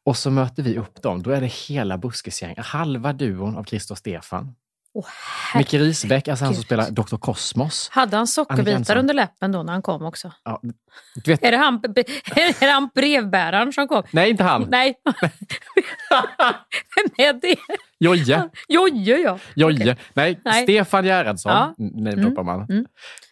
[0.07, 1.23] Och så möter vi upp dem.
[1.23, 4.55] Då är det hela buskisgänget, halva duon av Christer och Stefan.
[4.95, 5.07] Åh,
[5.55, 7.17] Micke Risbäck, alltså han som spelar Dr.
[7.17, 7.89] Kosmos.
[7.93, 10.33] Hade han sockerbitar under läppen då när han kom också?
[10.45, 10.61] Ja,
[11.41, 14.03] Är det han, är det han brevbäraren som kom?
[14.11, 14.67] nej, inte han.
[14.71, 14.95] Nej.
[16.97, 17.57] Vem är det?
[18.01, 18.49] Jojje.
[18.69, 19.39] Jojje ja.
[19.55, 19.97] Jojje.
[20.15, 20.63] Nej, Nej.
[20.63, 21.53] Stefan Gerhardsson.
[21.53, 21.75] Ja.
[21.79, 22.57] Namedroppar man.
[22.61, 22.69] Mm.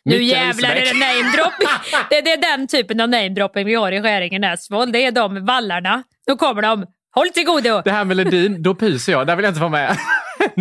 [0.04, 1.00] Nu Mikael jävlar är det Risbäck.
[1.00, 1.68] namedropping.
[2.10, 4.92] Det, det är den typen av namedropping vi har i Skäringen Näsvold.
[4.92, 6.02] Det är de vallarna.
[6.26, 6.86] Nu kommer de.
[7.14, 7.82] Håll till godo!
[7.84, 9.26] Det här med Ledin, då pyser jag.
[9.26, 9.96] Där vill jag inte vara med.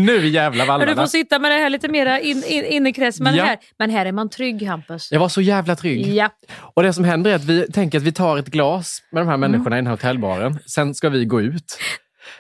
[0.06, 0.92] Nu jävla Ja, vallarna.
[0.92, 3.20] Du får sitta med det här lite mera in, in, innekrets.
[3.20, 3.44] Men, Ja.
[3.46, 5.12] här, men här är man trygg Hampus.
[5.12, 6.08] Jag var så jävla trygg.
[6.14, 6.30] Ja.
[6.76, 9.28] Och det som händer är att vi tänker att vi tar ett glas med de
[9.28, 9.52] här Mm.
[9.52, 10.60] människorna i den här hotellbaren.
[10.66, 11.78] Sen ska vi gå ut.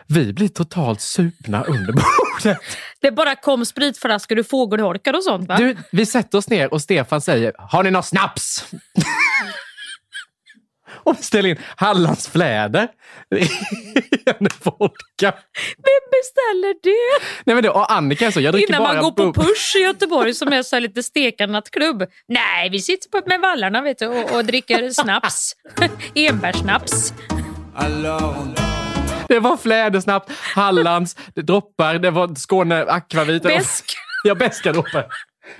[0.08, 2.58] Vi blir totalt supna under bordet.
[3.02, 5.58] Det bara kom spritflaskor ur fågelholkar och sånt va?
[5.58, 8.66] Du, vi sätter oss ner och Stefan säger, har ni någon snaps?
[11.04, 12.88] och beställer in Hallandsfläder.
[14.26, 15.34] en vodka.
[16.24, 17.26] Beställer det?
[17.46, 19.34] Nej men det, och Annika är så, jag dricker Innan bara man går på bub-
[19.46, 22.04] Push i Göteborg som är så här lite stekarnattklubb.
[22.28, 25.56] Nej, vi sitter på med vallarna vet du, och, och dricker snaps.
[26.16, 27.14] Enbärssnaps.
[29.28, 33.44] Det var flädersnabbt, Hallands, det droppar, det var Skåne akvavit.
[33.44, 33.86] Besk.
[34.24, 35.06] Ja, beska droppar.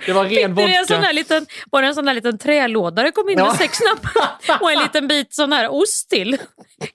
[0.06, 1.00] Det var ren en sån vodka.
[1.06, 3.46] här liten, var det en sån här liten trälåda det kom in Ja.
[3.46, 6.38] med sex knappar och en liten bit sån här ost till?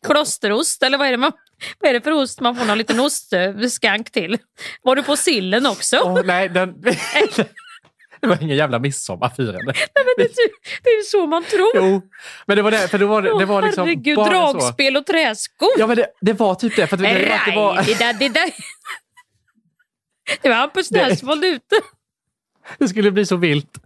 [0.08, 1.32] Klosterost eller vad är det, man,
[1.80, 4.38] vad är det för ost man får någon liten ostskank till?
[4.84, 5.98] Var du på sillen också?
[6.04, 6.82] Åh, nej, den...
[8.22, 9.74] det var ingen jävla midsommarfirande.
[9.76, 10.34] Nej, men det,
[10.84, 11.72] det är ju så man tror.
[11.76, 12.02] Jo,
[12.46, 14.54] men det var det, för det var, det var liksom Herregud, bara så.
[14.54, 15.70] dragspel och träskor.
[15.78, 16.88] Ja, men det, det var typ det.
[16.88, 18.52] För att det, det, det var, det där, det där.
[20.42, 21.76] Det var Hampus Näsvold ute.
[22.78, 23.78] det skulle bli så vilt.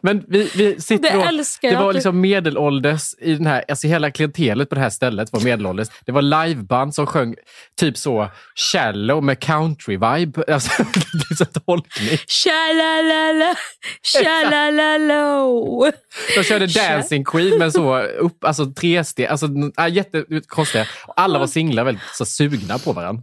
[0.00, 4.10] Men vi, vi sitter Det älskar det var liksom medelålders i den här, alltså hela
[4.10, 5.88] klientelet på det här stället var medelålders.
[6.06, 7.34] Det var liveband som sjöng
[7.80, 10.42] typ så shallow med country-vibe.
[10.52, 10.84] Alltså,
[11.30, 12.18] liksom tolkning.
[12.26, 13.54] Tjalalala,
[14.02, 15.92] tjalalalo.
[16.36, 19.46] De körde Dancing Queen men så upp, alltså tre steg, alltså
[19.78, 20.86] äh, jättekonstiga.
[21.06, 23.22] Och Alla var singlar väldigt så sugna på varandra.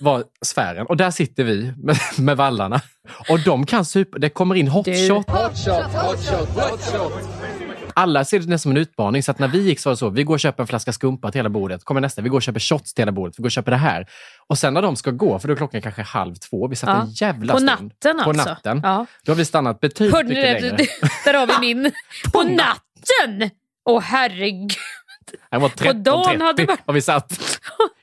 [0.00, 0.86] Var sfären.
[0.86, 2.80] Och där sitter vi med, med vallarna.
[3.28, 5.08] Och de kan super, det kommer in hot Du.
[5.08, 5.30] shot.
[5.30, 7.12] Hot shot, hot shot, hot shot.
[7.94, 9.22] Alla ser det nästan som en utmaning.
[9.22, 10.92] Så att när vi gick så var det så, vi går och köper en flaska
[10.92, 11.84] skumpa till hela bordet.
[11.84, 13.38] Kommer nästa, vi går och köper shots till hela bordet.
[13.38, 14.06] Vi går och köper det här.
[14.48, 16.88] Och sen när de ska gå, för då är klockan kanske halv två, vi satt
[16.88, 17.02] Ja.
[17.02, 17.70] en jävla På stund.
[17.70, 18.48] natten På alltså?
[18.48, 18.80] natten.
[18.84, 19.06] Ja.
[19.24, 20.68] Då har vi stannat betydligt Hörde mycket det?
[20.70, 20.86] längre.
[21.24, 21.92] Där har vi min.
[22.32, 23.50] På natten!
[23.84, 24.72] Åh herregud.
[25.50, 27.49] Det var På dagen hade 13.30 varit- och vi satt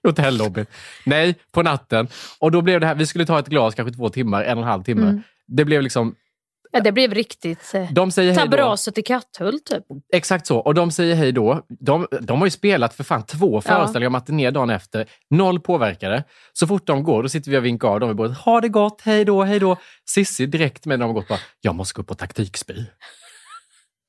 [0.04, 0.66] i hotellobbyn.
[1.06, 2.08] Nej, på natten.
[2.40, 4.64] Och då blev det här, vi skulle ta ett glas, kanske två timmar, en och
[4.64, 5.02] en halv timme.
[5.08, 5.22] Mm.
[5.48, 6.16] Det blev liksom,
[6.72, 7.72] Ja, det blev riktigt...
[7.74, 8.36] eh, de säger.
[8.36, 9.84] Tabraset i Katthult typ.
[10.14, 10.58] Exakt så.
[10.58, 11.66] Och de säger hej då.
[11.80, 15.06] De, de har ju spelat för fan två föreställningar matiné dagen efter.
[15.30, 16.24] Noll påverkade.
[16.54, 18.38] Så fort de går, då sitter vi och vinkar av dem i bordet.
[18.38, 19.78] Ha det gott, hej då, hej då.
[20.06, 22.86] Sissi direkt med när de har gått bara, jag måste gå upp på taktikspy.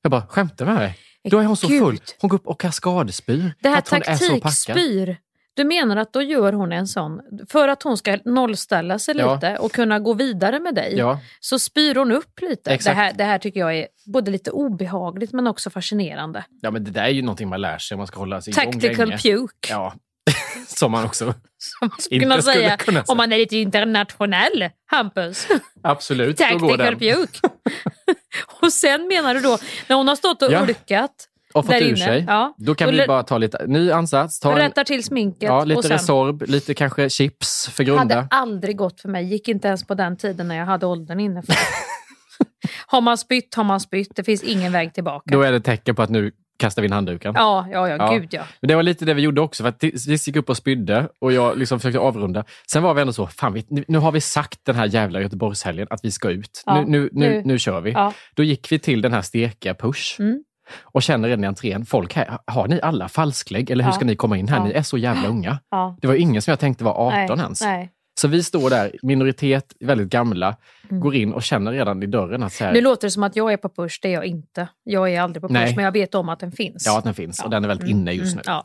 [0.01, 0.97] Jag bara, skämtar med mig?
[1.29, 1.83] Då är hon så Gud.
[1.83, 1.99] full.
[2.19, 3.53] Hon går upp och kaskadspyr.
[3.61, 5.17] Det här taktikspyr.
[5.59, 9.33] Du menar att då gör hon en sån, för att hon ska nollställa sig Ja.
[9.35, 11.19] lite och kunna gå vidare med dig, Ja.
[11.39, 12.77] så spyr hon upp lite.
[12.83, 16.43] Det här, det här tycker jag är både lite obehagligt men också fascinerande.
[16.61, 18.53] Ja, men det där är ju någonting man lär sig om man ska hålla sig
[18.53, 19.17] igång Tactical länge.
[19.21, 19.93] puke, Ja,
[20.67, 21.25] som man också
[21.57, 23.11] som man skulle kunna säga kunna säga.
[23.11, 25.47] om man är lite internationell, Hampus.
[25.83, 26.99] absolut så går Tactical den.
[26.99, 27.49] puke.
[28.61, 30.61] och sen menar du då, när hon har stått och Ja.
[30.61, 32.25] ulkat Och fått ur inne, sig.
[32.27, 34.39] ja, Då kan då vi bara ta lite ny ansats.
[34.39, 38.15] Ta en, rättar till sminket ja, lite och sen Resorb, lite kanske chips för grunda.
[38.15, 39.25] hade aldrig gått för mig.
[39.25, 41.41] Gick inte ens på den tiden när jag hade åldern inne.
[41.41, 41.55] För.
[42.87, 44.15] har man spytt har man spytt.
[44.15, 45.23] Det finns ingen väg tillbaka.
[45.31, 47.33] Då är det tecken på att nu kastar vi in handduken.
[47.35, 48.11] Ja, ja, ja, Ja.
[48.13, 48.41] gud ja.
[48.61, 51.07] Men det var lite det vi gjorde också, för att Cissi gick upp och spydde
[51.21, 52.43] och jag liksom försökte avrunda.
[52.71, 55.87] Sen var vi ändå så, fan vi, nu har vi sagt den här jävla Göteborgshelgen
[55.89, 56.63] att vi ska ut.
[56.65, 57.91] Ja, nu, nu, nu, nu- nu kör vi.
[57.91, 58.13] Ja.
[58.35, 60.43] Då gick vi till den här stekiga Push Mm.
[60.81, 63.95] Och känner redan i entrén, folk här, har ni alla falsklägg eller hur Ja.
[63.95, 64.57] ska ni komma in här?
[64.57, 64.63] Ja.
[64.63, 65.59] Ni är så jävla unga.
[65.71, 65.97] ja.
[66.01, 67.61] Det var ingen som jag tänkte var 18 nej, ens.
[67.61, 67.91] Nej.
[68.21, 70.55] Så vi står där, minoritet, väldigt gamla,
[70.89, 71.01] Mm.
[71.01, 73.35] går in och känner redan i dörren att så här, Nu låter det som att
[73.35, 74.67] jag är på push, det är jag inte.
[74.83, 75.75] Jag är aldrig på push, Nej.
[75.75, 76.83] men jag vet om att den finns.
[76.85, 78.51] ja, att den finns och den är väldigt Mm, inne just mm, nu.
[78.51, 78.63] Ja.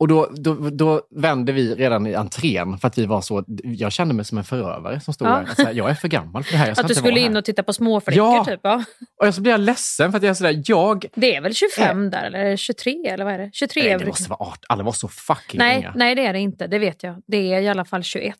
[0.00, 3.92] Och då, då, då vände vi redan i entrén för att vi var så, jag
[3.92, 5.44] kände mig som en förövare som stod Ja.
[5.56, 5.64] där.
[5.64, 7.44] Här, jag är för gammal för det här, jag ska Att du skulle in och
[7.44, 8.44] titta på småflickor Ja.
[8.44, 8.60] typ.
[8.62, 8.84] Ja.
[9.26, 11.06] Och så blir jag ledsen för att jag är sådär, jag...
[11.14, 13.50] Det är väl 25 där, eller är det 23 eller vad är det?
[13.52, 15.92] 23 Nej, är det måste vara 18, alla var så fucking nej, unga.
[15.96, 16.66] nej, det är det inte.
[16.66, 17.22] Det vet jag.
[17.26, 18.34] Det är i alla fall 21.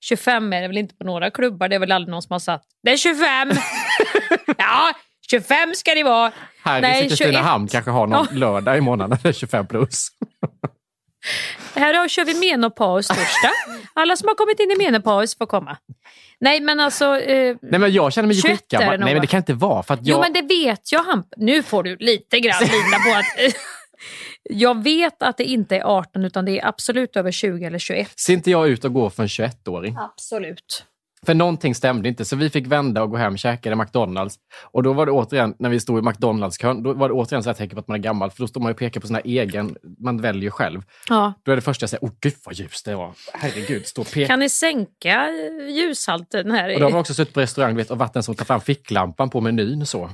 [0.00, 1.68] 25 är det väl inte på några klubbar.
[1.68, 3.50] Det är väl aldrig någon som har satt det är 25!
[4.58, 4.92] ja,
[5.32, 6.32] 25 ska det vara.
[6.64, 7.72] Här Nej, i Kristinehamn 21.
[7.72, 10.08] kanske har någon lördag i månaden när det är 25 plus.
[11.74, 13.50] Här har- kör vi menopaus torsdag.
[13.94, 15.76] Alla som har kommit in i menopaus får komma.
[16.40, 17.20] Nej, men alltså...
[17.20, 19.00] Eh, Nej men jag känner mig 21 är det skitgammal.
[19.00, 20.14] Nej men det kan inte vara för att jag...
[20.16, 21.26] Jo, men det vet jag, Hamp.
[21.36, 23.54] Nu får du lite grann lita på att...
[24.42, 28.18] jag vet att det inte är 18, utan det är absolut över 20 eller 21.
[28.20, 29.96] Ser inte jag ut att gå för en 21-åring?
[29.98, 30.84] Absolut.
[31.26, 34.38] För någonting stämde inte, så vi fick vända och gå hem och käka i McDonalds.
[34.62, 37.48] Och då var det återigen, när vi stod i McDonalds-kön, då var det återigen så
[37.48, 38.30] här tecken på att man är gammal.
[38.30, 40.82] För då står man och pekar på sina egen, man väljer själv.
[41.08, 41.32] Ja.
[41.42, 43.12] Då är det första jag säger, åh gud vad ljust det var.
[43.34, 44.26] Herregud, stå och peka.
[44.26, 46.74] Kan ni sänka eh, ljushalten här?
[46.74, 48.60] Och då har man också suttit på restaurang vet, och varit den som tar fram
[48.60, 50.10] ficklampan på menyn så.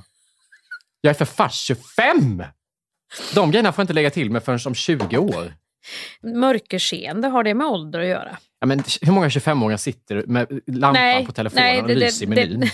[1.01, 2.43] Jag är för fast 25!
[3.35, 5.55] De grejerna får jag inte lägga till med förrän om 20 år.
[6.23, 8.39] Mörkerseende, har det med ålder att göra?
[8.61, 12.27] Ja, men hur många 25-åringar sitter med lampan Nej, på telefonen nej, och det- lyser
[12.27, 12.69] i det- menyn?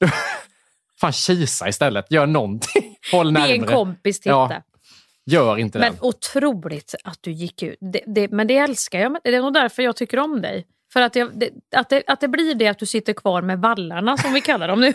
[1.00, 2.06] Fan, kisa istället.
[2.10, 2.96] Gör någonting.
[3.12, 3.52] Håll Be närmare.
[3.56, 4.30] en kompis titta.
[4.30, 4.62] Ja.
[5.26, 6.02] Gör inte Men den.
[6.02, 7.78] otroligt att du gick ut.
[7.80, 9.16] Det, det, men det älskar jag.
[9.24, 10.66] Det är nog därför jag tycker om dig.
[10.92, 13.58] För att, jag, det, att, det, att det blir det att du sitter kvar med
[13.58, 14.92] vallarna som vi kallar dem nu.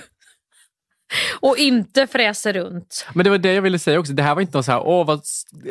[1.40, 3.08] Och inte fräser runt.
[3.14, 4.14] Men det var det jag ville säga också.
[4.14, 5.22] Det här var inte någon så här, åh vad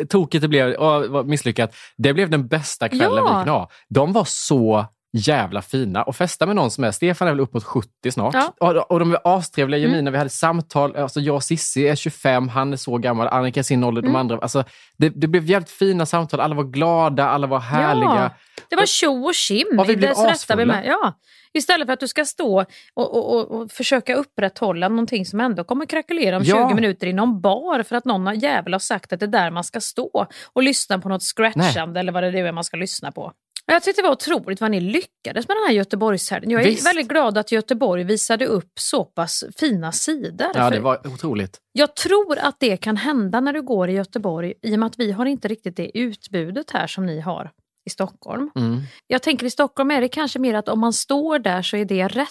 [0.09, 1.75] tokigt det blev, åh vad misslyckat.
[1.97, 3.25] Det blev den bästa kvällen Ja.
[3.25, 3.71] vi kunde ha.
[3.89, 7.55] De var så jävla fina och festa med någon som är, Stefan är väl upp
[7.55, 8.35] mot 70 snart.
[8.35, 8.53] Ja.
[8.61, 9.91] Och, och de är astrevliga, Mm.
[9.91, 13.61] Jemina, vi hade samtal, alltså jag och Sissi är 25, han är så gammal, Annika
[13.61, 14.21] är sin ålder, de Mm.
[14.21, 14.39] andra.
[14.39, 14.65] Alltså,
[14.97, 18.15] det, det blev jävligt fina samtal, alla var glada, alla var härliga.
[18.15, 18.31] Ja,
[18.71, 19.67] det var tjo och tjim.
[19.71, 20.85] Ja, vi blev asfulla.
[20.85, 21.13] Ja.
[21.55, 22.61] Istället för att du ska stå
[22.95, 26.69] och, och, och, och försöka upprätthålla någonting som ändå kommer krackelera om Ja.
[26.69, 29.51] 20 minuter i någon bar för att någon jävel har sagt att det är där
[29.51, 33.13] man ska stå och lyssna på något scratchande eller vad det är man ska lyssna
[33.13, 33.33] på.
[33.67, 36.51] Jag tyckte det var otroligt vad ni lyckades med den här Göteborgshelgen.
[36.51, 36.87] Jag är Visst.
[36.87, 40.49] väldigt glad att Göteborg visade upp så pass fina sidor.
[40.55, 41.59] Ja, det var otroligt.
[41.73, 44.99] Jag tror att det kan hända när du går i Göteborg i och med att
[44.99, 47.51] vi har inte riktigt det utbudet här som ni har
[47.87, 48.51] i Stockholm.
[48.57, 48.83] Mm.
[49.07, 51.85] Jag tänker i Stockholm är det kanske mer att om man står där så är
[51.85, 52.31] det rätt.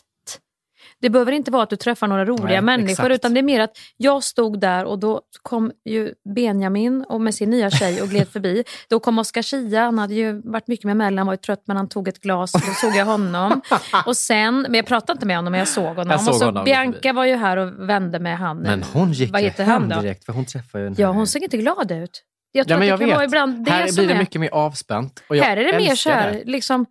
[1.01, 3.11] Det behöver inte vara att du träffar några roliga Nej, människor exakt.
[3.11, 7.35] utan det är mer att jag stod där och då kom ju Benjamin och med
[7.35, 8.63] sin nya tjej och gled förbi.
[8.89, 11.63] Då kom Oscar Schia, han hade ju varit mycket med Mellen, han var ju trött
[11.65, 13.61] men han tog ett glas, då såg jag honom.
[14.05, 16.09] Och sen, men jag pratade inte med honom men jag såg honom.
[16.11, 18.57] Jag såg och så honom Bianca var ju här och vände med han.
[18.57, 20.01] Men hon gick Vad heter han hem då?
[20.01, 22.23] direkt, för hon träffade ju Ja, hon såg inte glad ut.
[22.51, 23.27] Jag tror Ja, men jag det kan vara vet.
[23.29, 24.19] ibland det här som blir det är...
[24.19, 25.23] mycket mer avspänt.
[25.29, 26.85] Och Här är det mer så här, liksom,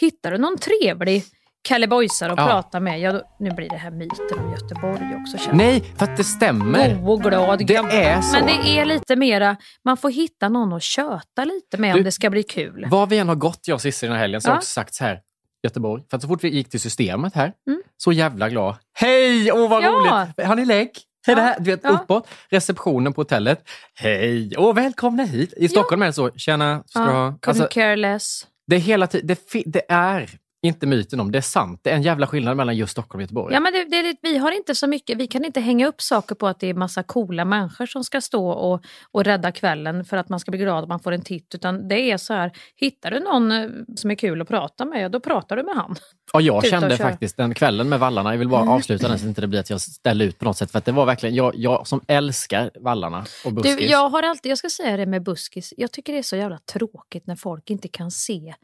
[0.00, 1.24] hittar du någon trevlig
[1.62, 2.46] Kallebojsare att Ja.
[2.46, 5.38] prata med, ja, då, nu blir det här myten om Göteborg också.
[5.38, 5.56] känner.
[5.56, 6.94] Nej, för att det stämmer.
[6.94, 7.66] God och glad.
[7.66, 8.36] Det är så.
[8.36, 12.04] Men det är lite mera, man får hitta någon att köta lite med Du- om
[12.04, 12.86] det ska bli kul.
[12.90, 14.54] Var vi än har gått, jag och Cissi den här helgen, så har Ja.
[14.56, 15.20] jag också sagt så här,
[15.64, 16.02] Göteborg.
[16.10, 17.82] För att så fort vi gick till systemet här, Mm.
[17.96, 18.76] så jävla glad.
[18.94, 19.88] Hej, åh vad Ja.
[19.90, 20.46] roligt!
[20.48, 20.90] Har ni lägg?
[21.26, 21.90] Hej, det här, du vet, Ja.
[21.90, 22.28] uppåt.
[22.50, 23.68] Receptionen på hotellet.
[23.94, 25.54] Hej, åh välkomna hit.
[25.56, 27.30] I Stockholm är det så, tjena, ska du Ja, ha...
[27.30, 28.46] couldn't Alltså, care less.
[28.66, 30.30] det är hela tiden, det, det är
[30.62, 31.80] inte myten om, det är sant.
[31.82, 33.54] Det är en jävla skillnad mellan just Stockholm och Göteborg.
[33.54, 36.34] Ja, men det, det vi har inte så mycket, vi kan inte hänga upp saker
[36.34, 40.16] på att det är massa coola människor som ska stå och, och rädda kvällen för
[40.16, 41.54] att man ska bli glad att man får en titt.
[41.54, 45.10] Utan det är så här, hittar du någon eh, som är kul att prata med,
[45.10, 45.96] då pratar du med han.
[46.32, 48.74] Och jag och kände faktiskt den kvällen med vallarna, jag vill bara Mm.
[48.74, 50.70] avsluta den så att inte det blir att jag ställer ut på något sätt.
[50.70, 53.76] För att det var verkligen, jag, jag som älskar vallarna och buskis.
[53.76, 56.36] Du, jag har alltid, jag ska säga det med buskis, jag tycker det är så
[56.36, 58.54] jävla tråkigt när folk inte kan se,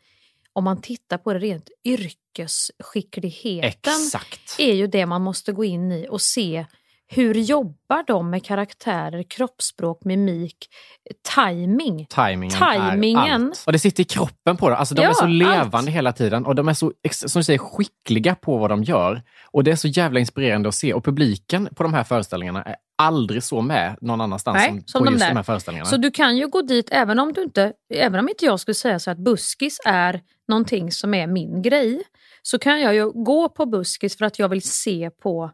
[0.56, 4.56] om man tittar på det rent yrkesskickligheten, Exakt.
[4.58, 6.66] är ju det man måste gå in i och se
[7.08, 10.56] hur jobbar de med karaktärer, kroppsspråk, mimik,
[11.34, 12.06] timing.
[12.06, 12.50] Timingen,
[12.90, 13.18] Timingen.
[13.26, 13.62] är allt.
[13.66, 14.78] Och det sitter i kroppen på dem.
[14.78, 15.32] Alltså, de Ja, är så allt.
[15.32, 19.22] levande hela tiden och de är så som du säger, skickliga på vad de gör.
[19.50, 20.94] Och Det är så jävla inspirerande att se.
[20.94, 24.98] Och publiken på de här föreställningarna är aldrig så med någon annanstans Nej, som, som
[24.98, 25.28] på de just där.
[25.28, 25.90] de här föreställningarna.
[25.90, 28.74] Så du kan ju gå dit även om du inte, även om inte jag skulle
[28.74, 32.02] säga så att buskis är någonting som är min grej,
[32.42, 35.50] så kan jag ju gå på buskis för att jag vill se på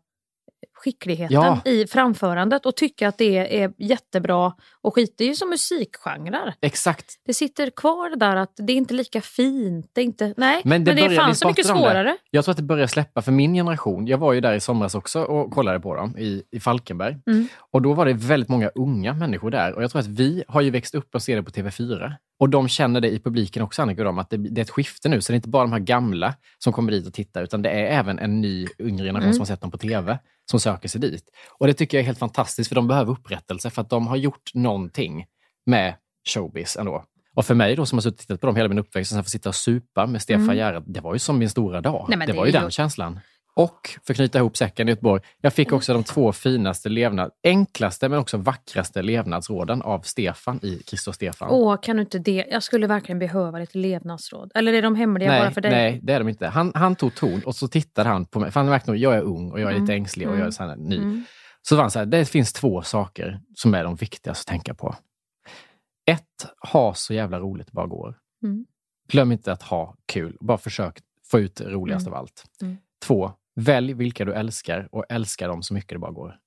[0.85, 1.61] skickligheten Ja.
[1.65, 5.15] i framförandet och tycka att det är jättebra och skit.
[5.19, 6.55] Det är ju som musikgenrer.
[6.61, 7.07] Exakt.
[7.27, 9.91] Det sitter kvar det där att det är inte lika fint.
[9.93, 11.73] Det är inte, nej, men det, börjar- vi fanns så mycket det.
[11.73, 12.17] svårare.
[12.31, 14.07] Jag tror att det börjar släppa för min generation.
[14.07, 17.17] Jag var ju där i somras också och kollade på dem i, i Falkenberg.
[17.27, 17.49] Mm.
[17.71, 19.73] Och då var det väldigt många unga människor där.
[19.73, 22.13] Och jag tror att vi har ju växt upp och ser det på TV4.
[22.39, 24.71] Och de känner det i publiken också, Annika och de, att det, det är ett
[24.71, 25.21] skifte nu.
[25.21, 27.71] Så det är inte bara de här gamla som kommer dit och tittar, utan det
[27.71, 29.33] är även en ny yngre generation Mm.
[29.33, 30.19] som har sett dem på TV
[30.51, 31.25] som söker sig dit.
[31.59, 34.17] Och det tycker jag är helt fantastiskt, för de behöver upprättelse för att de har
[34.17, 35.27] gjort någonting
[35.67, 35.95] med
[36.35, 37.05] showbiz ändå.
[37.35, 39.15] Och för mig då som har suttit och tittat på dem hela min uppväxt och
[39.17, 40.57] sen få sitta och supa med Stefan Mm.
[40.57, 42.07] Gerhard, det var ju som min stora dag.
[42.09, 43.21] Nej, det det var ju ju- den känslan.
[43.57, 47.31] Och för att knyta ihop säcken i Göteborg, jag fick också de två finaste levnad,
[47.45, 51.49] enklaste men också vackraste levnadsråden av Stefan i Christer Stefan.
[51.51, 52.47] Åh, kan du inte det?
[52.51, 54.53] Jag skulle verkligen behöva lite levnadsråd.
[54.55, 55.71] Eller är de hemliga bara nej, för dig?
[55.71, 56.47] nej, det är de inte.
[56.47, 59.15] Han, han tog ton och så tittade han på mig, för han märkte nog, jag
[59.15, 60.03] är ung och jag är lite Mm.
[60.03, 60.97] ängslig och jag är så här ny.
[60.97, 61.25] Mm.
[61.63, 64.75] Så var han så här, det finns två saker som är de viktigaste att tänka
[64.75, 64.95] på.
[66.07, 68.15] Ett, ha så jävla roligt det bara går.
[68.45, 68.67] Mm.
[69.09, 70.37] Glöm inte att ha kul.
[70.41, 70.99] Bara försök
[71.31, 72.15] få ut det roligaste Mm.
[72.15, 72.45] av allt.
[72.63, 72.77] Mm.
[73.05, 76.39] Två, välj vilka du älskar och älska dem så mycket det bara går.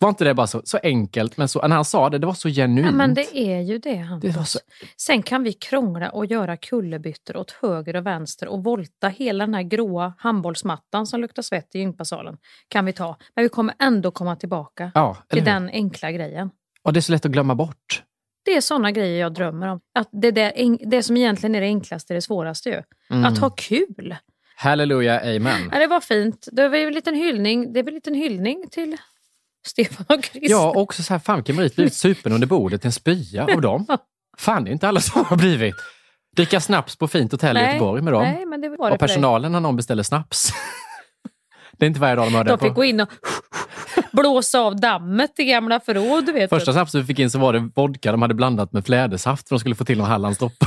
[0.00, 1.36] Var inte det bara så, så enkelt?
[1.36, 2.86] Men så, när han sa det, det var så genuint.
[2.86, 4.34] Ja, men det är ju det, Hampus.
[4.34, 4.58] Det så-
[4.96, 9.54] Sen kan vi krångla och göra kullerbyttor åt höger och vänster och volta hela den
[9.54, 12.38] här gråa handbollsmattan som luktar svett i gympasalen.
[12.68, 13.16] Kan vi ta.
[13.34, 16.50] Men vi kommer ändå komma tillbaka Ja, till den enkla grejen.
[16.82, 18.02] Och det är så lätt att glömma bort.
[18.44, 19.80] Det är sådana grejer jag drömmer om.
[19.94, 20.52] Att det, där,
[20.90, 22.82] det som egentligen är det enklaste är det svåraste ju.
[23.10, 23.24] Mm.
[23.24, 24.16] Att ha kul.
[24.56, 25.68] Halleluja, amen.
[25.72, 26.48] Ja, det var fint.
[26.52, 27.72] Det var en liten hyllning.
[27.72, 28.96] Det väl en liten hyllning till
[29.66, 30.50] Stefan och Christer.
[30.50, 33.86] Ja, också så här, fan vilken merit blivit supen under bordet, en spya av dem.
[34.38, 35.74] Fan, det är inte alla som har blivit.
[36.36, 38.22] Dricka snaps på fint hotell i Nej, Göteborg med dem.
[38.22, 40.52] nej, men det var det och personalen när någon beställer snaps.
[41.78, 42.74] det är inte varje dag de har det De fick på.
[42.74, 43.08] gå in och
[44.12, 46.30] blåsa av dammet i gamla förråd.
[46.32, 46.50] Vet.
[46.50, 49.54] Första snapsen vi fick in så var det vodka de hade blandat med flädersaft för
[49.56, 50.66] de skulle få till en Hallandsdroppe.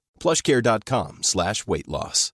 [0.21, 2.31] plushcare.com slash weight loss.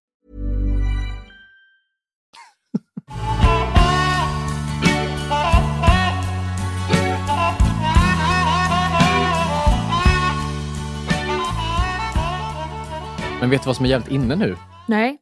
[13.40, 14.56] Men vet du vad som är jävligt inne nu?
[14.88, 15.18] Nej.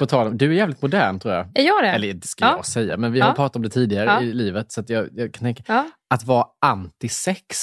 [0.00, 1.58] På tal om, du är jävligt modern tror jag.
[1.58, 1.88] Är jag det?
[1.88, 2.56] Eller det skulle Ja.
[2.56, 3.24] jag säga, men vi Ja.
[3.24, 4.20] har pratat om det tidigare Ja.
[4.22, 4.72] i livet.
[4.72, 5.86] Så att jag, jag kan tänka, Ja.
[6.14, 7.56] att vara antisex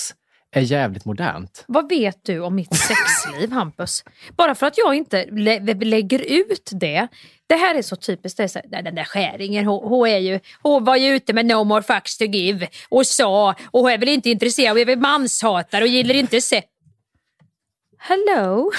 [0.58, 1.64] är jävligt modernt.
[1.68, 4.03] Vad vet du om mitt sexliv, Hampus?
[4.38, 7.08] Bara för att jag inte lä lägger ut det.
[7.47, 8.38] Det här är så typiskt.
[8.38, 11.34] Det är så, här, den där skäringen, hon, hon, är ju, hon var ju ute
[11.34, 14.82] med no more fucks to give och sa, och hon är väl inte intresserad, hon
[14.82, 16.64] är väl manshatare och gillar inte se...
[17.97, 18.72] Hello?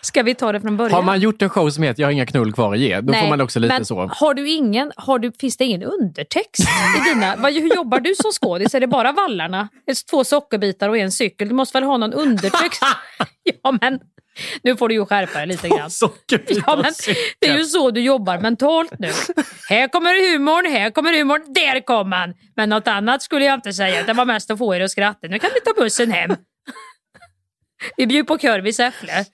[0.00, 0.94] Ska vi ta det från början?
[0.94, 3.12] Har man gjort en show som heter Jag har inga knull kvar att ge, då
[3.12, 4.10] Nej, får man också lite men så.
[4.14, 7.36] Har du ingen, har du, finns det ingen undertext i dina...
[7.36, 8.74] Vad, hur jobbar du som skådis?
[8.74, 9.68] Är det bara vallarna?
[10.10, 11.48] Två sockerbitar och en cykel?
[11.48, 12.82] Du måste väl ha någon undertext?
[13.62, 14.00] ja, men
[14.62, 15.90] nu får du ju skärpa dig lite grann.
[16.66, 16.92] Ja, men
[17.40, 19.10] det är ju så du jobbar mentalt nu.
[19.68, 22.34] Här kommer humorn, här kommer humorn, där kom han.
[22.56, 24.02] Men något annat skulle jag inte säga.
[24.02, 25.28] Det var mest att få er att skratta.
[25.28, 26.30] Nu kan vi ta bussen hem.
[27.96, 29.24] Vi bjuder på Körvis äpple.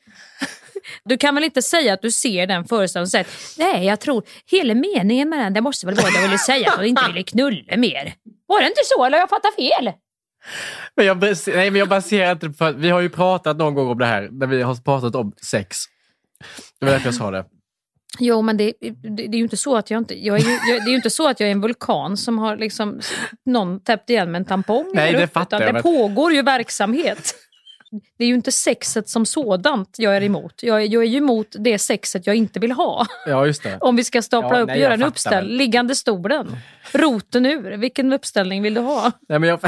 [1.04, 3.26] Du kan väl inte säga att du ser den föreställningen och säger
[3.58, 6.68] nej jag tror hela meningen med den det måste väl vara att jag ville säga
[6.68, 8.14] att hon inte ville knulla mer.
[8.46, 9.92] Var det inte så eller har jag fattat fel?
[10.96, 12.72] Men jag, nej, men jag baserar inte på...
[12.72, 15.78] Vi har ju pratat någon gång om det här, när vi har pratat om sex.
[16.80, 17.44] Det var därför jag sa det.
[18.18, 20.50] Jo men det, det, det är ju inte så att jag inte, jag är ju,
[20.50, 23.00] jag, det är ju inte så att jag är en vulkan som har liksom
[23.46, 24.90] någon täppt igen med en tampong.
[24.94, 27.34] Nej, det fattar jag, Det men- pågår ju verksamhet.
[28.18, 30.62] Det är ju inte sexet som sådant jag är emot.
[30.62, 33.06] Jag, är- jag är ju emot det sexet jag inte vill ha.
[33.26, 33.78] Ja, just det.
[33.80, 35.48] Om vi ska stapla Ja, upp nej, och göra en uppställning.
[35.50, 35.56] väl.
[35.58, 36.56] Liggande stolen.
[36.92, 37.76] Roten ur.
[37.76, 39.12] Vilken uppställning vill du ha?
[39.28, 39.60] Nej, men jag...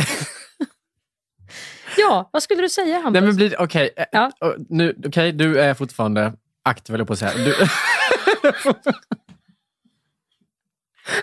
[1.97, 3.13] Ja, vad skulle du säga Hampus?
[3.13, 4.29] Nej, men blir Okej, eh, eh,
[4.69, 7.33] nu- okej, du är fortfarande aktiv, på att säga.
[7.37, 7.55] Du...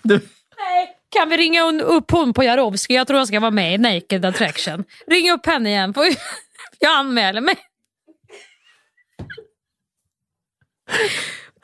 [0.03, 0.13] du...
[0.57, 2.93] Nej, Kan vi ringa upp hon på Jarowski?
[2.95, 4.83] Jag tror jag ska vara med i Naked Attraction.
[5.07, 5.93] Ring upp henne igen.
[6.79, 7.55] Jag anmäler mig.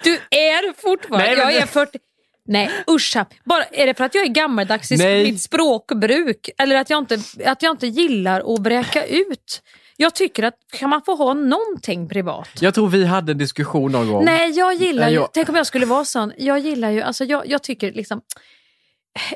[0.04, 1.28] Du är fortfarande...
[1.28, 2.00] Nej, jag är det- 40...
[2.46, 3.18] Nej usch.
[3.46, 5.24] Bara, är det för att jag är gammaldags i Nej.
[5.24, 6.50] mitt språkbruk?
[6.58, 9.62] Eller att jag, inte, att jag inte gillar att bräka ut?
[9.98, 12.50] Jag tycker att kan man få ha någonting privat?
[12.60, 14.26] Jag tror vi hade en diskussion någon gång.
[14.26, 15.16] Nej, jag gillar ju...
[15.16, 16.34] jag- Tänk om jag skulle vara sån.
[16.38, 17.02] Jag gillar ju...
[17.02, 18.22] Alltså jag, jag tycker liksom...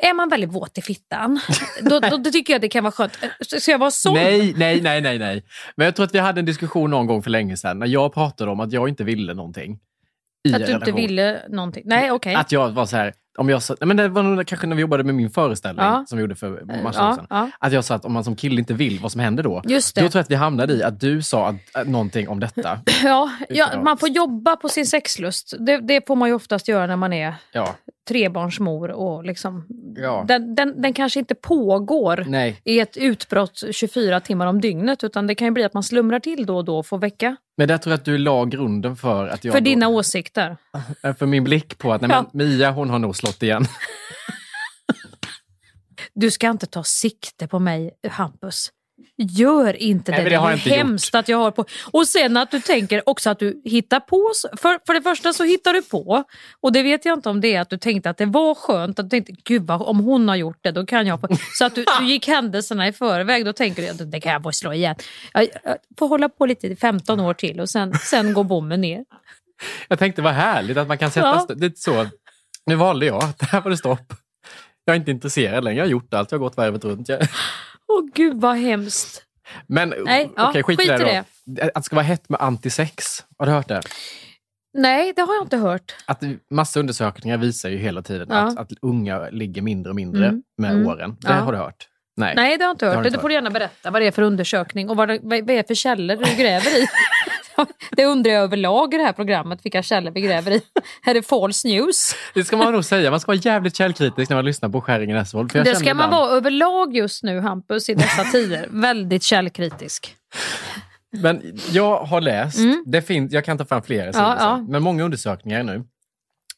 [0.02, 1.40] Är man väldigt våt i fittan,
[1.82, 3.18] då, då, då tycker jag det kan vara skönt.
[3.60, 4.14] Ska jag vara sån?
[4.14, 5.44] Nej, nej, nej, nej, nej.
[5.76, 8.14] Men jag tror att vi hade en diskussion någon gång för länge sedan när jag
[8.14, 9.80] pratade om att jag inte ville någonting.
[10.54, 11.84] Att du inte ville någonting?
[11.86, 12.36] Nej, okej.
[12.36, 14.76] Att jag var så här, om jag sa, nej, men det var nog kanske när
[14.76, 16.06] vi jobbade med min föreställning Ja.
[16.08, 17.28] som vi gjorde för massa Ja, år sedan.
[17.30, 17.50] ja.
[17.60, 19.62] Att jag sa att om man som kille inte vill, vad som händer då?
[19.66, 20.02] Just det.
[20.02, 22.80] Då tror jag att vi hamnade i att du sa att, att, någonting om detta.
[23.04, 25.54] Ja, ja, man får jobba på sin sexlust.
[25.60, 27.76] Det, det får man ju oftast göra när man är Ja,
[28.08, 28.90] trebarnsmor.
[28.92, 29.66] Och liksom,
[29.98, 30.26] Ja.
[30.28, 32.62] den, den, den kanske inte pågår nej.
[32.64, 36.20] i ett utbrott 24 timmar om dygnet utan det kan ju bli att man slumrar
[36.20, 38.96] till då och då och får väcka Men där tror jag att du la grunden
[38.96, 39.52] för att jag...
[39.54, 40.58] för då- dina åsikter.
[41.18, 42.30] för min blick på att nej, Ja.
[42.34, 43.66] men Mia hon har nog slått igen.
[46.14, 48.70] Du ska inte ta sikte på mig, Hampus.
[49.18, 50.30] Gör inte Nej, det.
[50.30, 50.78] men Det det är inte gjort.
[50.78, 51.66] hemskt att jag har på.
[51.92, 54.32] Och sen att du tänker också att du hittar på.
[54.58, 56.24] För, för det första så hittar du på.
[56.62, 59.00] Och det vet jag inte om det är att du tänkte att det var skönt.
[59.00, 61.28] Att du tänkte, gud vad, om hon har gjort det då kan jag få.
[61.58, 63.46] Så att du, du gick händelserna i förväg.
[63.46, 64.96] Då tänker du att det kan jag få slå igen.
[65.34, 68.82] Jag, jag får hålla på lite i 15 år till och sen, sen går bommen
[68.82, 69.06] ner.
[69.88, 71.46] Jag tänkte vad härligt att man kan sätta...
[71.50, 71.56] Ja.
[71.56, 72.08] Det är så.
[72.66, 74.14] Nu valde jag, här var det stopp.
[74.86, 77.10] Jag är inte intresserad längre, jag har gjort allt, jag har gått varvet runt.
[77.10, 77.20] Jag...
[77.88, 79.22] Åh gud vad hemskt.
[79.68, 81.62] Men Nej, ja, okej, skit, i i det då.
[81.68, 83.06] Att det ska vara hett med antisex,
[83.38, 83.82] har du hört det?
[84.78, 85.96] Nej, det har jag inte hört.
[86.06, 88.36] Att massa undersökningar visar ju hela tiden Ja.
[88.38, 90.44] att, att unga ligger mindre och mindre Mm.
[90.58, 90.88] med Mm.
[90.88, 91.18] åren.
[91.20, 91.34] Det Ja.
[91.36, 91.88] har du hört?
[92.18, 92.96] Nej, Nej, det har jag inte hört.
[92.96, 95.20] har Det, inte får du gärna berätta vad det är för undersökning och vad det,
[95.24, 96.88] vad vad är det för källor du gräver i.
[97.92, 100.62] det undrar jag överlag i det här programmet, vilka källor vi gräver i.
[101.06, 102.16] Är det false news?
[102.34, 103.12] Det ska man nog säga.
[103.12, 105.52] Man ska vara jävligt källkritisk när man lyssnar på Skäringen Esvold.
[105.54, 108.68] Det ska man vara överlag just nu, Hampus, i dessa tider.
[108.70, 110.16] Väldigt källkritisk.
[111.12, 112.84] Men jag har läst, Mm.
[112.86, 114.66] det finns, jag kan ta fram flera sidor Ja, ja.
[114.70, 115.84] men många undersökningar nu.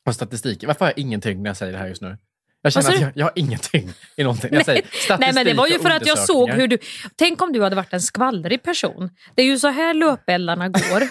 [0.06, 0.64] Och statistik.
[0.68, 2.18] Varför har jag ingenting när jag säger det här just nu?
[2.62, 4.50] Jag känner att jag, jag har ingenting i någonting.
[4.54, 6.78] Jag säger statistik Nej, men det var ju för att jag såg hur du...
[7.16, 9.10] Tänk om du hade varit en skvallrig person.
[9.36, 11.04] Det är ju så här löpeldarna går.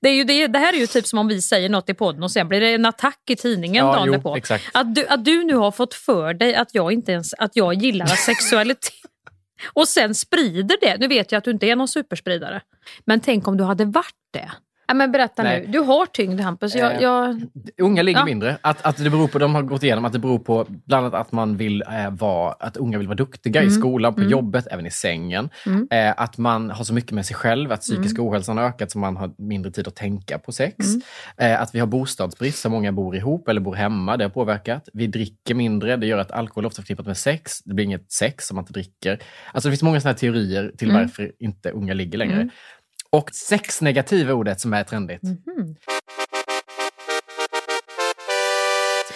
[0.00, 1.94] Det, är ju det, det här är ju typ som om vi säger något i
[1.94, 4.38] podden och sen blir det en attack i tidningen Ja, dagen därpå.
[4.72, 7.74] Att du, att du nu har fått för dig att jag inte ens att jag
[7.74, 8.92] gillar sexualitet
[9.72, 10.96] och sen sprider det.
[10.96, 12.60] Nu vet jag att du inte är någon superspridare.
[13.04, 14.50] Men tänk om du hade varit det.
[14.88, 15.60] Ja, men berätta Nej.
[15.66, 15.72] nu.
[15.72, 16.74] Du har tyngd Hampus.
[16.74, 17.42] Jag, Eh, jag,
[17.80, 18.24] Unga ligger Ja.
[18.24, 18.58] mindre.
[18.60, 21.20] Att, att det beror på, de har gått igenom att det beror på bland annat
[21.20, 23.78] att man vill eh, vara, att unga vill vara duktiga i Mm.
[23.80, 24.30] skolan, på Mm.
[24.30, 25.48] jobbet, även i sängen.
[25.66, 25.88] Mm.
[25.90, 28.28] Eh, att man har så mycket med sig själv, att psykisk Mm.
[28.28, 30.76] ohälsan har ökat så man har mindre tid att tänka på sex.
[30.86, 31.52] Mm.
[31.54, 34.88] Eh, att vi har bostadsbrist, så många bor ihop eller bor hemma, det har påverkat.
[34.92, 37.62] Vi dricker mindre, det gör att alkohol är ofta förknippat med sex.
[37.64, 39.18] Det blir inget sex om man inte dricker.
[39.52, 41.02] Alltså det finns många här teorier till Mm.
[41.02, 42.48] varför inte unga ligger längre.
[43.12, 43.22] Mm.
[43.22, 45.22] Och sexnegativ är ordet som är trendigt.
[45.22, 45.76] Mhm.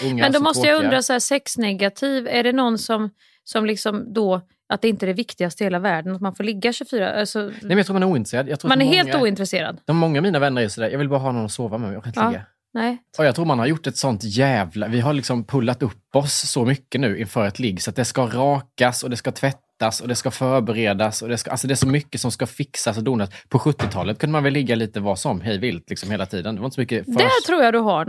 [0.05, 3.11] Unga Men då måste jag undra, så här, sexnegativ, är det någon som,
[3.45, 6.45] som liksom då, att det inte är det viktigaste i hela världen, att man får
[6.45, 7.13] ligga 24?
[7.13, 8.65] Alltså, Nej, men jag tror man är ointresserad.
[8.65, 9.81] Man är många, helt ointresserad?
[9.85, 11.95] De många av mina vänner är sådär, jag vill bara ha någon att sova med,
[11.95, 12.29] jag kan inte Ja.
[12.29, 12.47] ligga.
[12.75, 12.99] Nej.
[13.19, 14.89] Och jag tror man har gjort ett sånt jävla...
[14.89, 18.05] Vi har liksom pullat upp oss så mycket nu inför ett ligg så att det
[18.05, 19.61] ska rakas och det ska tvättas
[19.91, 21.23] och det ska förberedas.
[21.23, 23.31] Och det, ska, alltså det är så mycket som ska fixas och donas.
[23.49, 26.55] På 70-talet kunde man väl ligga lite vad som, hej vilt, liksom hela tiden.
[26.55, 27.13] Det var inte så mycket för...
[27.13, 28.05] Det tror jag du har.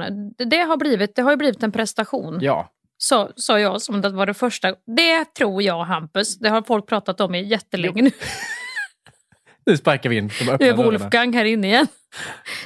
[0.46, 2.38] Det- har, blivit, det har ju blivit en prestation.
[2.42, 2.70] Ja.
[2.98, 4.76] Så sa jag som det var det första.
[4.96, 6.40] Det tror jag Hampus.
[6.40, 8.12] Det har folk pratat om i jättelänge nu.
[9.66, 10.32] Nu sparkar vi in.
[10.60, 10.74] Nu är.
[10.74, 11.88] Wolfgang här inne igen.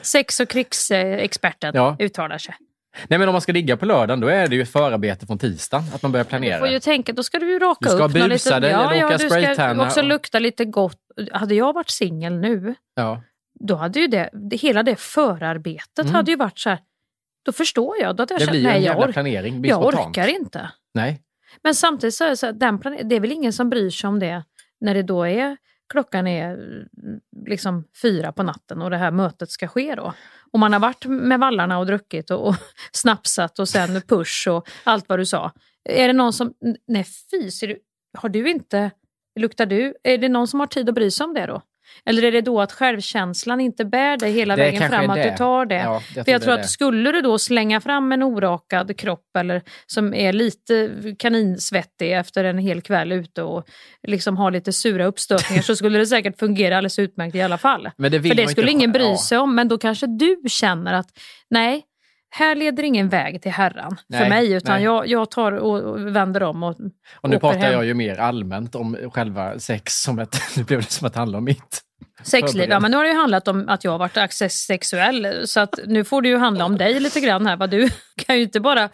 [0.01, 1.95] Sex och krigsexperten Ja.
[1.99, 2.55] uttalar sig.
[3.07, 5.37] Nej men om man ska ligga på lördagen då är det ju ett förarbete från
[5.37, 5.83] tisdagen.
[5.95, 6.59] Att man börjar Du planera.
[6.59, 9.17] får ju tänka, då ska du ju raka Du ska upp busa dig, ja, ja,
[9.17, 10.99] du ska också och- lukta lite gott.
[11.31, 13.21] Hade jag varit singel nu, Ja.
[13.59, 16.13] då hade ju det, hela det förarbetet Mm.
[16.15, 16.79] hade ju varit så här,
[17.45, 18.15] då förstår jag.
[18.15, 19.65] Då hade jag Det känt, blir nej, en jag, jävla planering.
[19.65, 20.07] Jag spontant.
[20.07, 20.69] orkar inte.
[20.93, 21.21] Nej.
[21.63, 22.79] Men samtidigt så är det, så här, den
[23.09, 24.43] det är väl ingen som bryr sig om det
[24.81, 25.57] när det då är
[25.93, 26.87] klockan är mm,
[27.47, 30.13] liksom fyra på natten och det här mötet ska ske då.
[30.51, 32.55] Om man har varit med vallarna och druckit och, och
[32.91, 35.51] snapsat och sen push och allt vad du sa.
[35.89, 36.53] Är det någon som,
[36.87, 37.79] nej fy, ser du,
[38.17, 38.91] har du inte,
[39.39, 41.61] luktar du, är det någon som har tid att bry sig om det då?
[42.05, 45.31] Eller är det då att självkänslan inte bär dig hela Det vägen fram, att du
[45.37, 45.75] tar det?
[45.75, 46.67] Ja, jag För jag tror att det.
[46.67, 52.57] skulle du då slänga fram en orakad kropp eller som är lite kaninsvettig efter en
[52.57, 53.65] hel kväll ute och
[54.07, 57.89] liksom har lite sura uppstötningar så skulle det säkert fungera alldeles utmärkt i alla fall.
[57.97, 60.93] Men det För det skulle inte- ingen bry sig om, men då kanske du känner
[60.93, 61.07] att
[61.49, 61.83] nej,
[62.29, 64.83] här leder ingen väg till herran för Nej, mig utan nej.
[64.83, 66.75] jag, jag tar och, vänder om och
[67.21, 67.73] Och nu pratar hem.
[67.73, 70.35] jag ju mer allmänt om själva sex som ett...
[70.57, 71.81] Nu blev det som att det handlar om mitt.
[72.23, 75.59] Sexliv, ja men nu har det ju handlat om att jag har varit accessexuell så
[75.59, 77.67] att nu får det ju handla om dig lite grann här.
[77.67, 77.89] Du
[78.25, 78.89] kan ju inte bara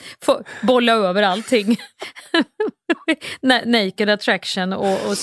[0.61, 1.78] bolla över allting.
[3.41, 5.17] Na- Naked attraction och, och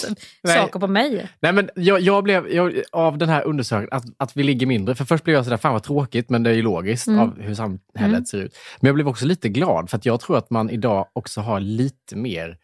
[0.47, 1.29] saker på mig.
[1.41, 4.95] Nej, men jag, jag blev jag, av den här undersökningen att, att vi ligger mindre.
[4.95, 7.21] För först blev jag sådär, fan vad tråkigt, men det är ju logiskt Mm.
[7.21, 8.25] av hur samhället Mm.
[8.25, 8.57] ser ut.
[8.81, 11.61] Men jag blev också lite glad för att jag tror att man idag också har
[11.61, 12.57] lite mer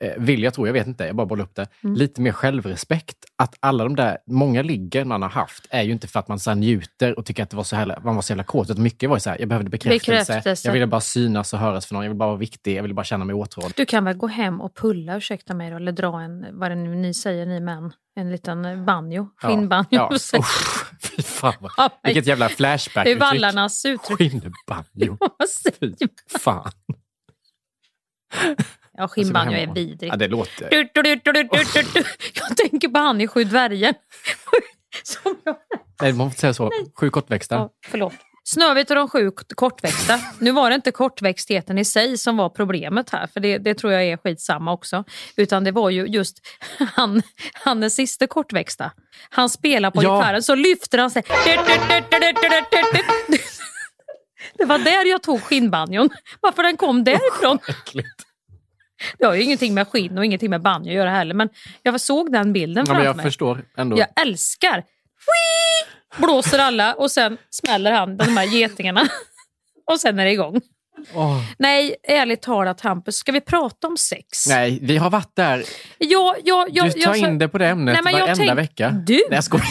[0.00, 1.66] eh, vill jag tro, jag vet inte, jag bara bollar upp det.
[1.84, 1.96] Mm.
[1.96, 3.16] Lite mer självrespekt.
[3.36, 6.38] Att alla de där, många ligger man har haft är ju inte för att man
[6.38, 8.70] så njuter och tycker att det var så här, man var så jävla kåt.
[8.70, 10.32] Utan mycket var ju så här, jag behövde bekräftelse.
[10.32, 10.68] Bekräftelse.
[10.68, 12.04] Jag ville bara synas och höras för någon.
[12.04, 12.76] Jag ville bara vara viktig.
[12.76, 13.72] Jag ville bara känna mig åtrådd.
[13.76, 16.74] Du kan väl gå hem och pulla, ursäkta mig då, eller dra en, vad det
[16.74, 19.48] nu ni säger ni män, en liten banjo, Ja.
[19.48, 19.86] skinnbanjo.
[19.90, 20.10] Ja.
[20.14, 20.34] Usch,
[21.02, 23.20] fy fan vad, Ja, vilket jävla det är flashback-uttryck.
[23.20, 24.18] vallarnas uttryck.
[24.18, 25.18] Skinnbanjo.
[25.80, 25.92] Fy
[26.38, 26.70] fan.
[28.98, 30.02] Ja, skinnbanjo Alltså, är vidrigt.
[30.12, 30.68] Ja, det låter...
[30.70, 31.48] Du, du, du.
[32.34, 33.94] Jag tänker på han i Sju dvärgen.
[35.02, 35.56] Som jag...
[36.02, 36.70] Nej, man får inte säga så.
[37.00, 37.54] Sju kortväxta.
[37.54, 38.12] Ja, förlåt.
[38.44, 40.20] Snövit och de sju kortväxta.
[40.38, 43.92] Nu var det inte kortväxtheten i sig som var problemet här, för det, det tror
[43.92, 45.04] jag är skitsamma också.
[45.36, 46.38] Utan det var ju just
[46.94, 47.22] han,
[47.52, 48.92] han den sista kortväxta.
[49.30, 50.16] Han spelar på Ja.
[50.18, 51.22] gitarren, så lyfter han sig.
[54.54, 56.10] Det var där jag tog skinnbanjon.
[56.40, 57.58] Varför den kom därifrån.
[59.18, 61.48] Det har ju ingenting med skinn och ingenting med banjo att göra heller, men
[61.82, 63.24] jag såg den bilden Ja, framför men jag mig.
[63.24, 63.98] förstår ändå.
[63.98, 64.84] Jag älskar
[65.26, 66.20] Whee!
[66.26, 69.08] Blåser alla och sen smäller han de här getingarna.
[69.90, 70.60] och sen är det igång.
[71.14, 71.40] Åh.
[71.58, 74.46] Nej, ärligt talat Hampus, ska vi prata om sex?
[74.48, 75.64] Nej, vi har varit där.
[75.98, 78.90] Ja, ja, ja, du tar jag, in det på det ämnet Nej, varenda vecka.
[78.90, 79.14] Du?
[79.14, 79.66] Nej, jag skojar.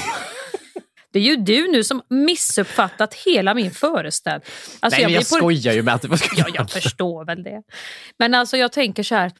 [1.13, 4.45] Det är ju du nu som missuppfattat hela min föreställning.
[4.79, 7.43] Alltså, Nej, men jag på- skojar ju med att det var Ja, jag förstår väl
[7.43, 7.61] det.
[8.19, 9.31] Men alltså jag tänker så här,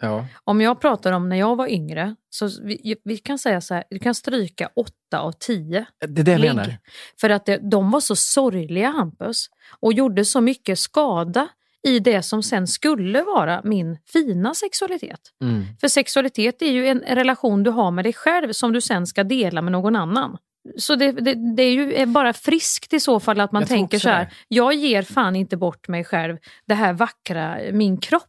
[0.00, 0.26] Ja.
[0.44, 3.84] om jag pratar om när jag var yngre, så vi, vi kan säga så här,
[3.90, 6.50] du kan stryka åtta av tio Det är det jag ligg.
[6.50, 6.78] menar.
[7.20, 9.46] För att det, de var så sorgliga Hampus
[9.80, 11.48] och gjorde så mycket skada
[11.86, 15.20] i det som sen skulle vara min fina sexualitet.
[15.42, 15.64] Mm.
[15.80, 19.24] För sexualitet är ju en relation du har med dig själv som du sen ska
[19.24, 20.36] dela med någon annan.
[20.76, 23.98] Så det, det, det är ju bara friskt i så fall att man Jag tänker
[23.98, 24.30] så här, det.
[24.48, 26.36] jag ger fan inte bort mig själv,
[26.66, 28.22] det här vackra, min kropp,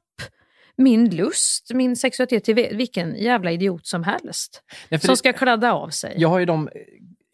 [0.78, 4.62] min lust, min sexualitet till vilken jävla idiot som helst.
[4.90, 6.14] Nej, som det- ska kladda av sig.
[6.18, 6.70] Jag har ju de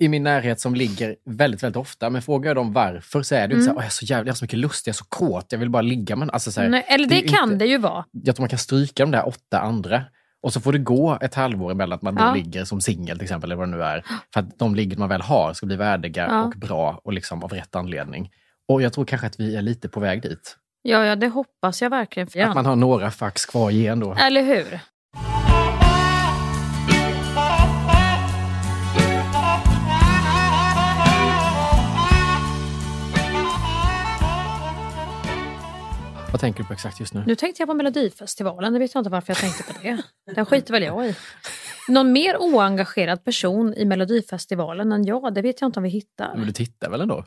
[0.02, 2.10] i min närhet som ligger väldigt, väldigt ofta.
[2.10, 3.64] Men frågar jag dem varför så är det inte Mm.
[3.66, 5.06] så här, "Åh, jag är så jävla, jag har så mycket lust, jag är så
[5.06, 7.56] kåt, jag vill bara ligga med alltså, så här, Nej, eller det, ju kan inte-
[7.66, 8.06] det ju vara.
[8.12, 10.04] Jag tror man kan stryka de där åtta andra.
[10.44, 12.34] Och så får det gå ett halvår emellan att man då Ja.
[12.34, 14.06] ligger som singel till exempel, eller vad det nu är.
[14.34, 16.44] För att de ligger man väl har ska bli värdiga Ja.
[16.44, 18.32] och bra och liksom av rätt anledning.
[18.68, 20.58] Och jag tror kanske att vi är lite på väg dit.
[20.82, 22.28] Ja, ja, det hoppas jag verkligen.
[22.28, 24.14] För Att man har några fax kvar att ge ändå.
[24.20, 24.80] Eller hur?
[36.40, 37.24] Vad tänker du på exakt just nu?
[37.28, 40.02] Nu tänkte jag på Melodifestivalen, det vet jag inte varför jag tänkte på det.
[40.36, 41.16] Den skiter väl jag i.
[41.88, 46.36] Någon mer oengagerad person i Melodifestivalen än jag, det vet jag inte om vi hittar.
[46.36, 47.26] Men du tittar väl ändå?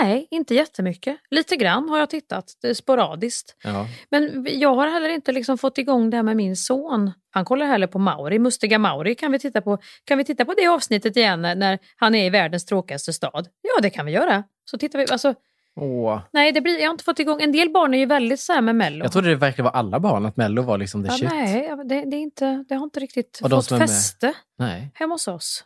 [0.00, 1.16] Nej, inte jättemycket.
[1.30, 3.56] Lite grann har jag tittat, sporadiskt.
[3.64, 3.86] Ja.
[4.10, 7.12] Men jag har heller inte liksom fått igång det här med min son.
[7.30, 9.14] Han kollar heller på Mauri, Mustiga Mauri.
[9.14, 12.26] Kan vi titta på, kan vi titta på det avsnittet igen när, när han är
[12.26, 13.48] i världens tråkigaste stad?
[13.62, 14.44] Ja, det kan vi göra.
[14.70, 15.06] Så tittar vi.
[15.10, 15.34] Alltså,
[15.80, 16.20] Åh.
[16.32, 17.42] nej, det blir, jag har inte fått igång.
[17.42, 19.04] En del barn är ju väldigt så här med Mello.
[19.04, 21.28] Jag trodde det verkligen var alla barn, att Mello var liksom the ja, shit.
[21.30, 24.90] nej, ja, det, det, är inte, det har inte riktigt Och fått fäste Nej.
[24.94, 25.64] hemma hos oss.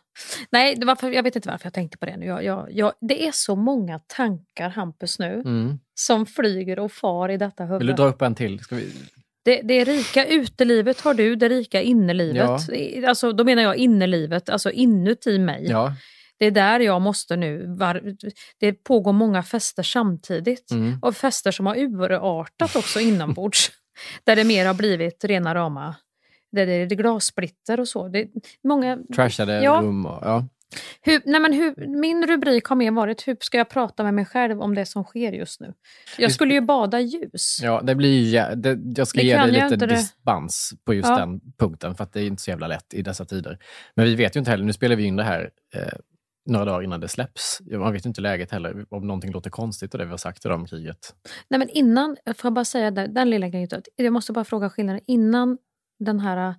[0.49, 2.25] Nej, det var för, jag vet inte varför jag tänkte på det nu.
[2.25, 5.79] Jag, jag, jag, det är så många tankar, Hampus, nu Mm.
[5.99, 7.79] som flyger och far i detta huvud.
[7.79, 8.59] Vill du dra upp en till?
[8.59, 8.91] Ska vi...
[9.45, 12.69] Det, det rika utelivet har du, det rika innelivet.
[12.73, 15.65] I- Alltså, då menar jag innelivet, alltså inuti mig.
[15.69, 15.93] Ja.
[16.37, 17.77] Det är där jag måste nu.
[18.59, 20.71] Det pågår många fester samtidigt.
[20.71, 20.99] Mm.
[21.01, 23.71] Och fester som har urartat också inombords.
[24.23, 25.95] där det mer har blivit rena rama
[26.51, 28.07] där det är glassplitter och så.
[28.07, 28.27] Det är
[28.63, 29.79] många, Trashade Ja.
[29.83, 30.19] rum och...
[30.21, 30.47] Ja.
[31.01, 34.25] hur, nej men hur, min rubrik har mer varit hur ska jag prata med mig
[34.25, 35.73] själv om det som sker just nu.
[36.17, 37.59] Jag skulle ju bada ljus.
[37.61, 41.17] Ja, det blir ju, det, jag ska Det ge dig lite dispens på just Ja.
[41.17, 43.59] den punkten, för att det är inte så jävla lätt i dessa tider.
[43.95, 45.81] Men vi vet ju inte heller, nu spelar vi in det här eh,
[46.45, 47.61] några dagar innan det släpps.
[47.71, 50.59] Man vet inte läget heller, om någonting låter konstigt och det vi har sagt idag
[50.59, 51.15] om kriget.
[51.47, 53.67] Nej men innan, får jag bara säga den, den lilla grejen.
[53.95, 55.01] Jag måste bara fråga skillnaden.
[55.07, 55.57] Innan
[55.99, 56.55] den här uh,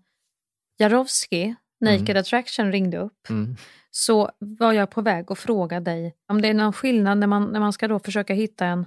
[0.78, 2.20] Jarowski, Naked Mm.
[2.20, 3.56] Attraction, ringde upp Mm.
[3.90, 7.52] så var jag på väg att fråga dig om det är någon skillnad när man,
[7.52, 8.86] när man ska då försöka hitta en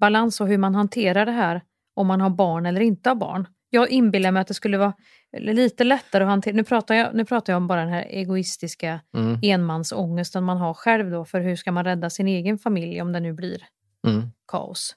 [0.00, 1.62] balans och hur man hanterar det här
[1.94, 3.48] om man har barn eller inte har barn.
[3.70, 4.92] Jag inbillar mig att det skulle vara
[5.38, 6.54] lite lättare att hantera.
[6.56, 9.38] Nu pratar jag, nu pratar jag om bara den här egoistiska Mm.
[9.42, 13.20] enmansångesten man har själv då för hur ska man rädda sin egen familj om det
[13.20, 13.62] nu blir
[14.06, 14.22] Mm.
[14.46, 14.96] kaos.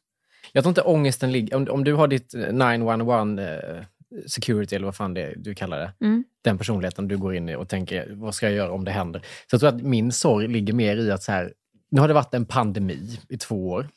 [0.54, 1.56] Jag tror inte ångesten ligger...
[1.56, 3.84] Om, om du har ditt eh, 911 eh,
[4.28, 6.24] security, eller vad fan det är du kallar det, Mm.
[6.42, 9.20] den personligheten du går in i och tänker, vad ska jag göra om det händer?
[9.20, 11.54] Så jag tror att min sorg ligger mer i att så här,
[11.92, 13.90] nu har det varit en pandemi i två år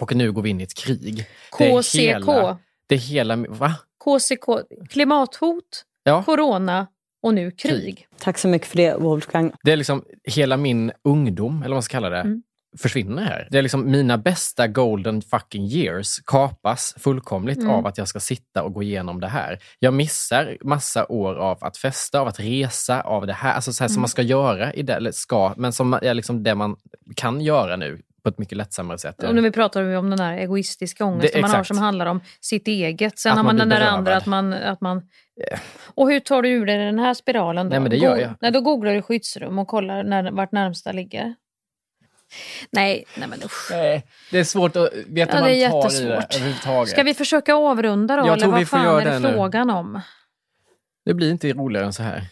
[0.00, 1.26] och nu går vi in i ett krig.
[1.50, 2.26] KCK.
[2.86, 3.36] Det är hela...
[3.36, 3.74] Va?
[4.04, 4.44] KCK,
[4.90, 6.22] klimathot, Ja.
[6.22, 6.86] corona
[7.22, 8.06] och nu krig.
[8.18, 9.52] Tack så mycket för det, Wolfgang.
[9.62, 12.42] Det är liksom hela min ungdom, eller vad man ska kalla det, Mm.
[12.78, 13.48] försvinner här.
[13.50, 17.70] Det är liksom mina bästa golden fucking years kapas fullkomligt Mm.
[17.70, 19.58] av att jag ska sitta och gå igenom det här.
[19.78, 23.84] Jag missar massa år av att festa, av att resa, av det här, alltså så
[23.84, 24.00] här som Mm.
[24.00, 26.76] man ska göra, i det, eller ska, men som är liksom det man
[27.16, 29.22] kan göra nu på ett mycket lättsammare sätt.
[29.22, 32.20] Och när vi pratar om den där egoistiska ångesten Det- man har som handlar om
[32.40, 33.18] sitt eget.
[33.18, 34.52] Sen Att har man man den där andra att man...
[34.52, 35.02] Att man
[35.94, 37.70] och hur tar du ur dig den här spiralen då?
[37.70, 38.30] Nej, men det gör Go- jag.
[38.40, 41.34] Nej, då googlar du skyddsrum och kollar när, vart närmsta ligger.
[42.70, 43.68] Nej, nej men usch.
[43.70, 45.48] Nej, det är svårt att veta Ja, man
[45.82, 46.90] tar i det överhuvudtaget.
[46.92, 48.26] Ska vi försöka avrunda då?
[48.26, 49.32] Jag eller vad fan är det det nu.
[49.32, 50.00] frågan om?
[51.04, 52.22] Det blir inte roligare än så här.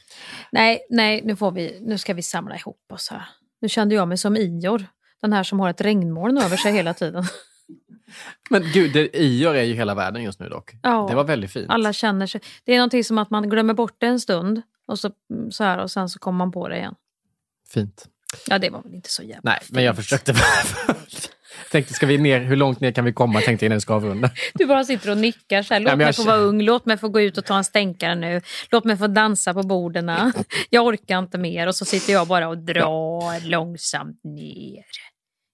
[0.52, 3.22] Nej, nej nu, får vi, nu ska vi samla ihop oss här.
[3.60, 4.86] Nu kände jag mig som Ior.
[5.22, 7.24] Den här som har ett regnmoln över sig hela tiden.
[8.50, 10.72] Men gud, det Ior är ju hela världen just nu dock.
[10.82, 11.06] Ja.
[11.10, 11.70] Det var väldigt fint.
[11.70, 12.40] Alla känner sig...
[12.64, 15.10] Det är någonting som att man glömmer bort det en stund och så,
[15.50, 16.94] så här och sen så kommer man på det igen.
[17.68, 18.08] Fint.
[18.46, 20.34] Ja, det var väl inte så jävla Nej, men jag försökte.
[21.70, 23.40] tänkte, ska vi ner, hur långt ner kan vi komma?
[23.40, 24.30] Tänkte jag innan vi ska avrunda.
[24.54, 25.80] Du bara sitter och nickar så här.
[25.80, 27.64] Låt Ja, mig jag få vara ung, låt mig få gå ut och ta en
[27.64, 28.40] stänkare nu.
[28.70, 30.10] Låt mig få dansa på borden.
[30.70, 31.66] Jag orkar inte mer.
[31.66, 34.84] Och så sitter jag bara och drar långsamt ner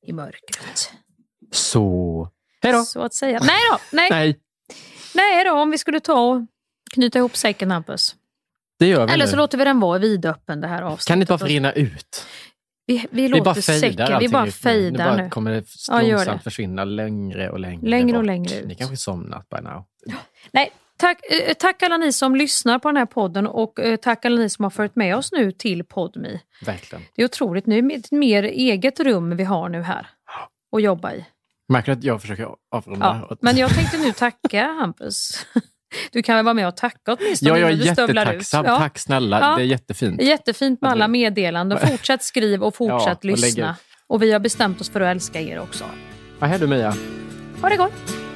[0.07, 0.93] i mörkret.
[1.53, 2.29] Så,
[2.63, 2.83] hej då.
[2.83, 3.39] Så att säga.
[3.43, 4.11] Nej då, nej.
[4.11, 4.39] Nej,
[5.15, 6.41] nej då, om vi skulle ta och
[6.95, 8.17] knyta ihop säcken Hampus.
[8.79, 9.31] det gör vi Eller nu.
[9.31, 11.07] så låter vi den vara vidöppen det här avsnittet.
[11.09, 12.27] Kan det inte bara få rinna ut?
[12.87, 14.71] Vi, vi Vi låter bara fejdar säcken, vi bara ut nu.
[14.71, 16.45] Nu fejdar bara kommer det Ja, långsamt det.
[16.45, 18.27] försvinna längre och längre Längre och bort.
[18.27, 18.67] längre ut.
[18.67, 19.85] Ni kanske somnat by now.
[20.53, 24.25] Nej, tack, eh, tack alla ni som lyssnar på den här podden och eh, tack
[24.25, 26.41] alla ni som har följt med oss nu till Podmi.
[26.67, 27.05] Verkligen.
[27.15, 30.07] Det är otroligt, nu ett mer eget rum vi har nu här
[30.77, 31.25] att jobba i.
[31.69, 33.27] Märker du att jag försöker avrunda?
[33.31, 35.47] Ja, men jag tänkte nu tacka Hampus.
[36.13, 38.65] Du kan väl vara med och tacka åtminstone Ja, jag är du jättetacksam.
[38.65, 38.79] Ja.
[38.79, 39.41] Tack snälla.
[39.41, 39.57] Ja.
[39.57, 40.19] Det är jättefint.
[40.19, 41.79] Det är jättefint med alla meddelanden.
[41.89, 43.71] Fortsätt skriv och fortsätt Ja, och lyssna.
[43.71, 43.77] ut.
[44.07, 45.85] Och vi har bestämt oss för att älska er också.
[46.41, 46.95] Ja, hej då Mia.
[47.63, 47.93] Ha det gott!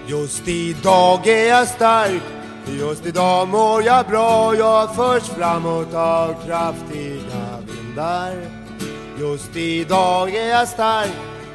[0.06, 7.58] Just idag är jag stark Just idag mår jag bra Jag förs framåt av kraftiga
[7.66, 8.32] vindar.
[9.18, 11.10] Just idag är jag stark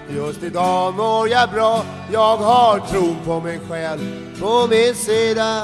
[0.10, 1.84] Just idag mår jag bra.
[2.12, 4.02] Jag har tron på mig själv
[4.40, 5.64] på min sida.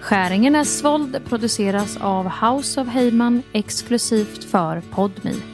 [0.00, 5.53] Skäringen är svåld produceras av House of Heyman exklusivt för Podmi.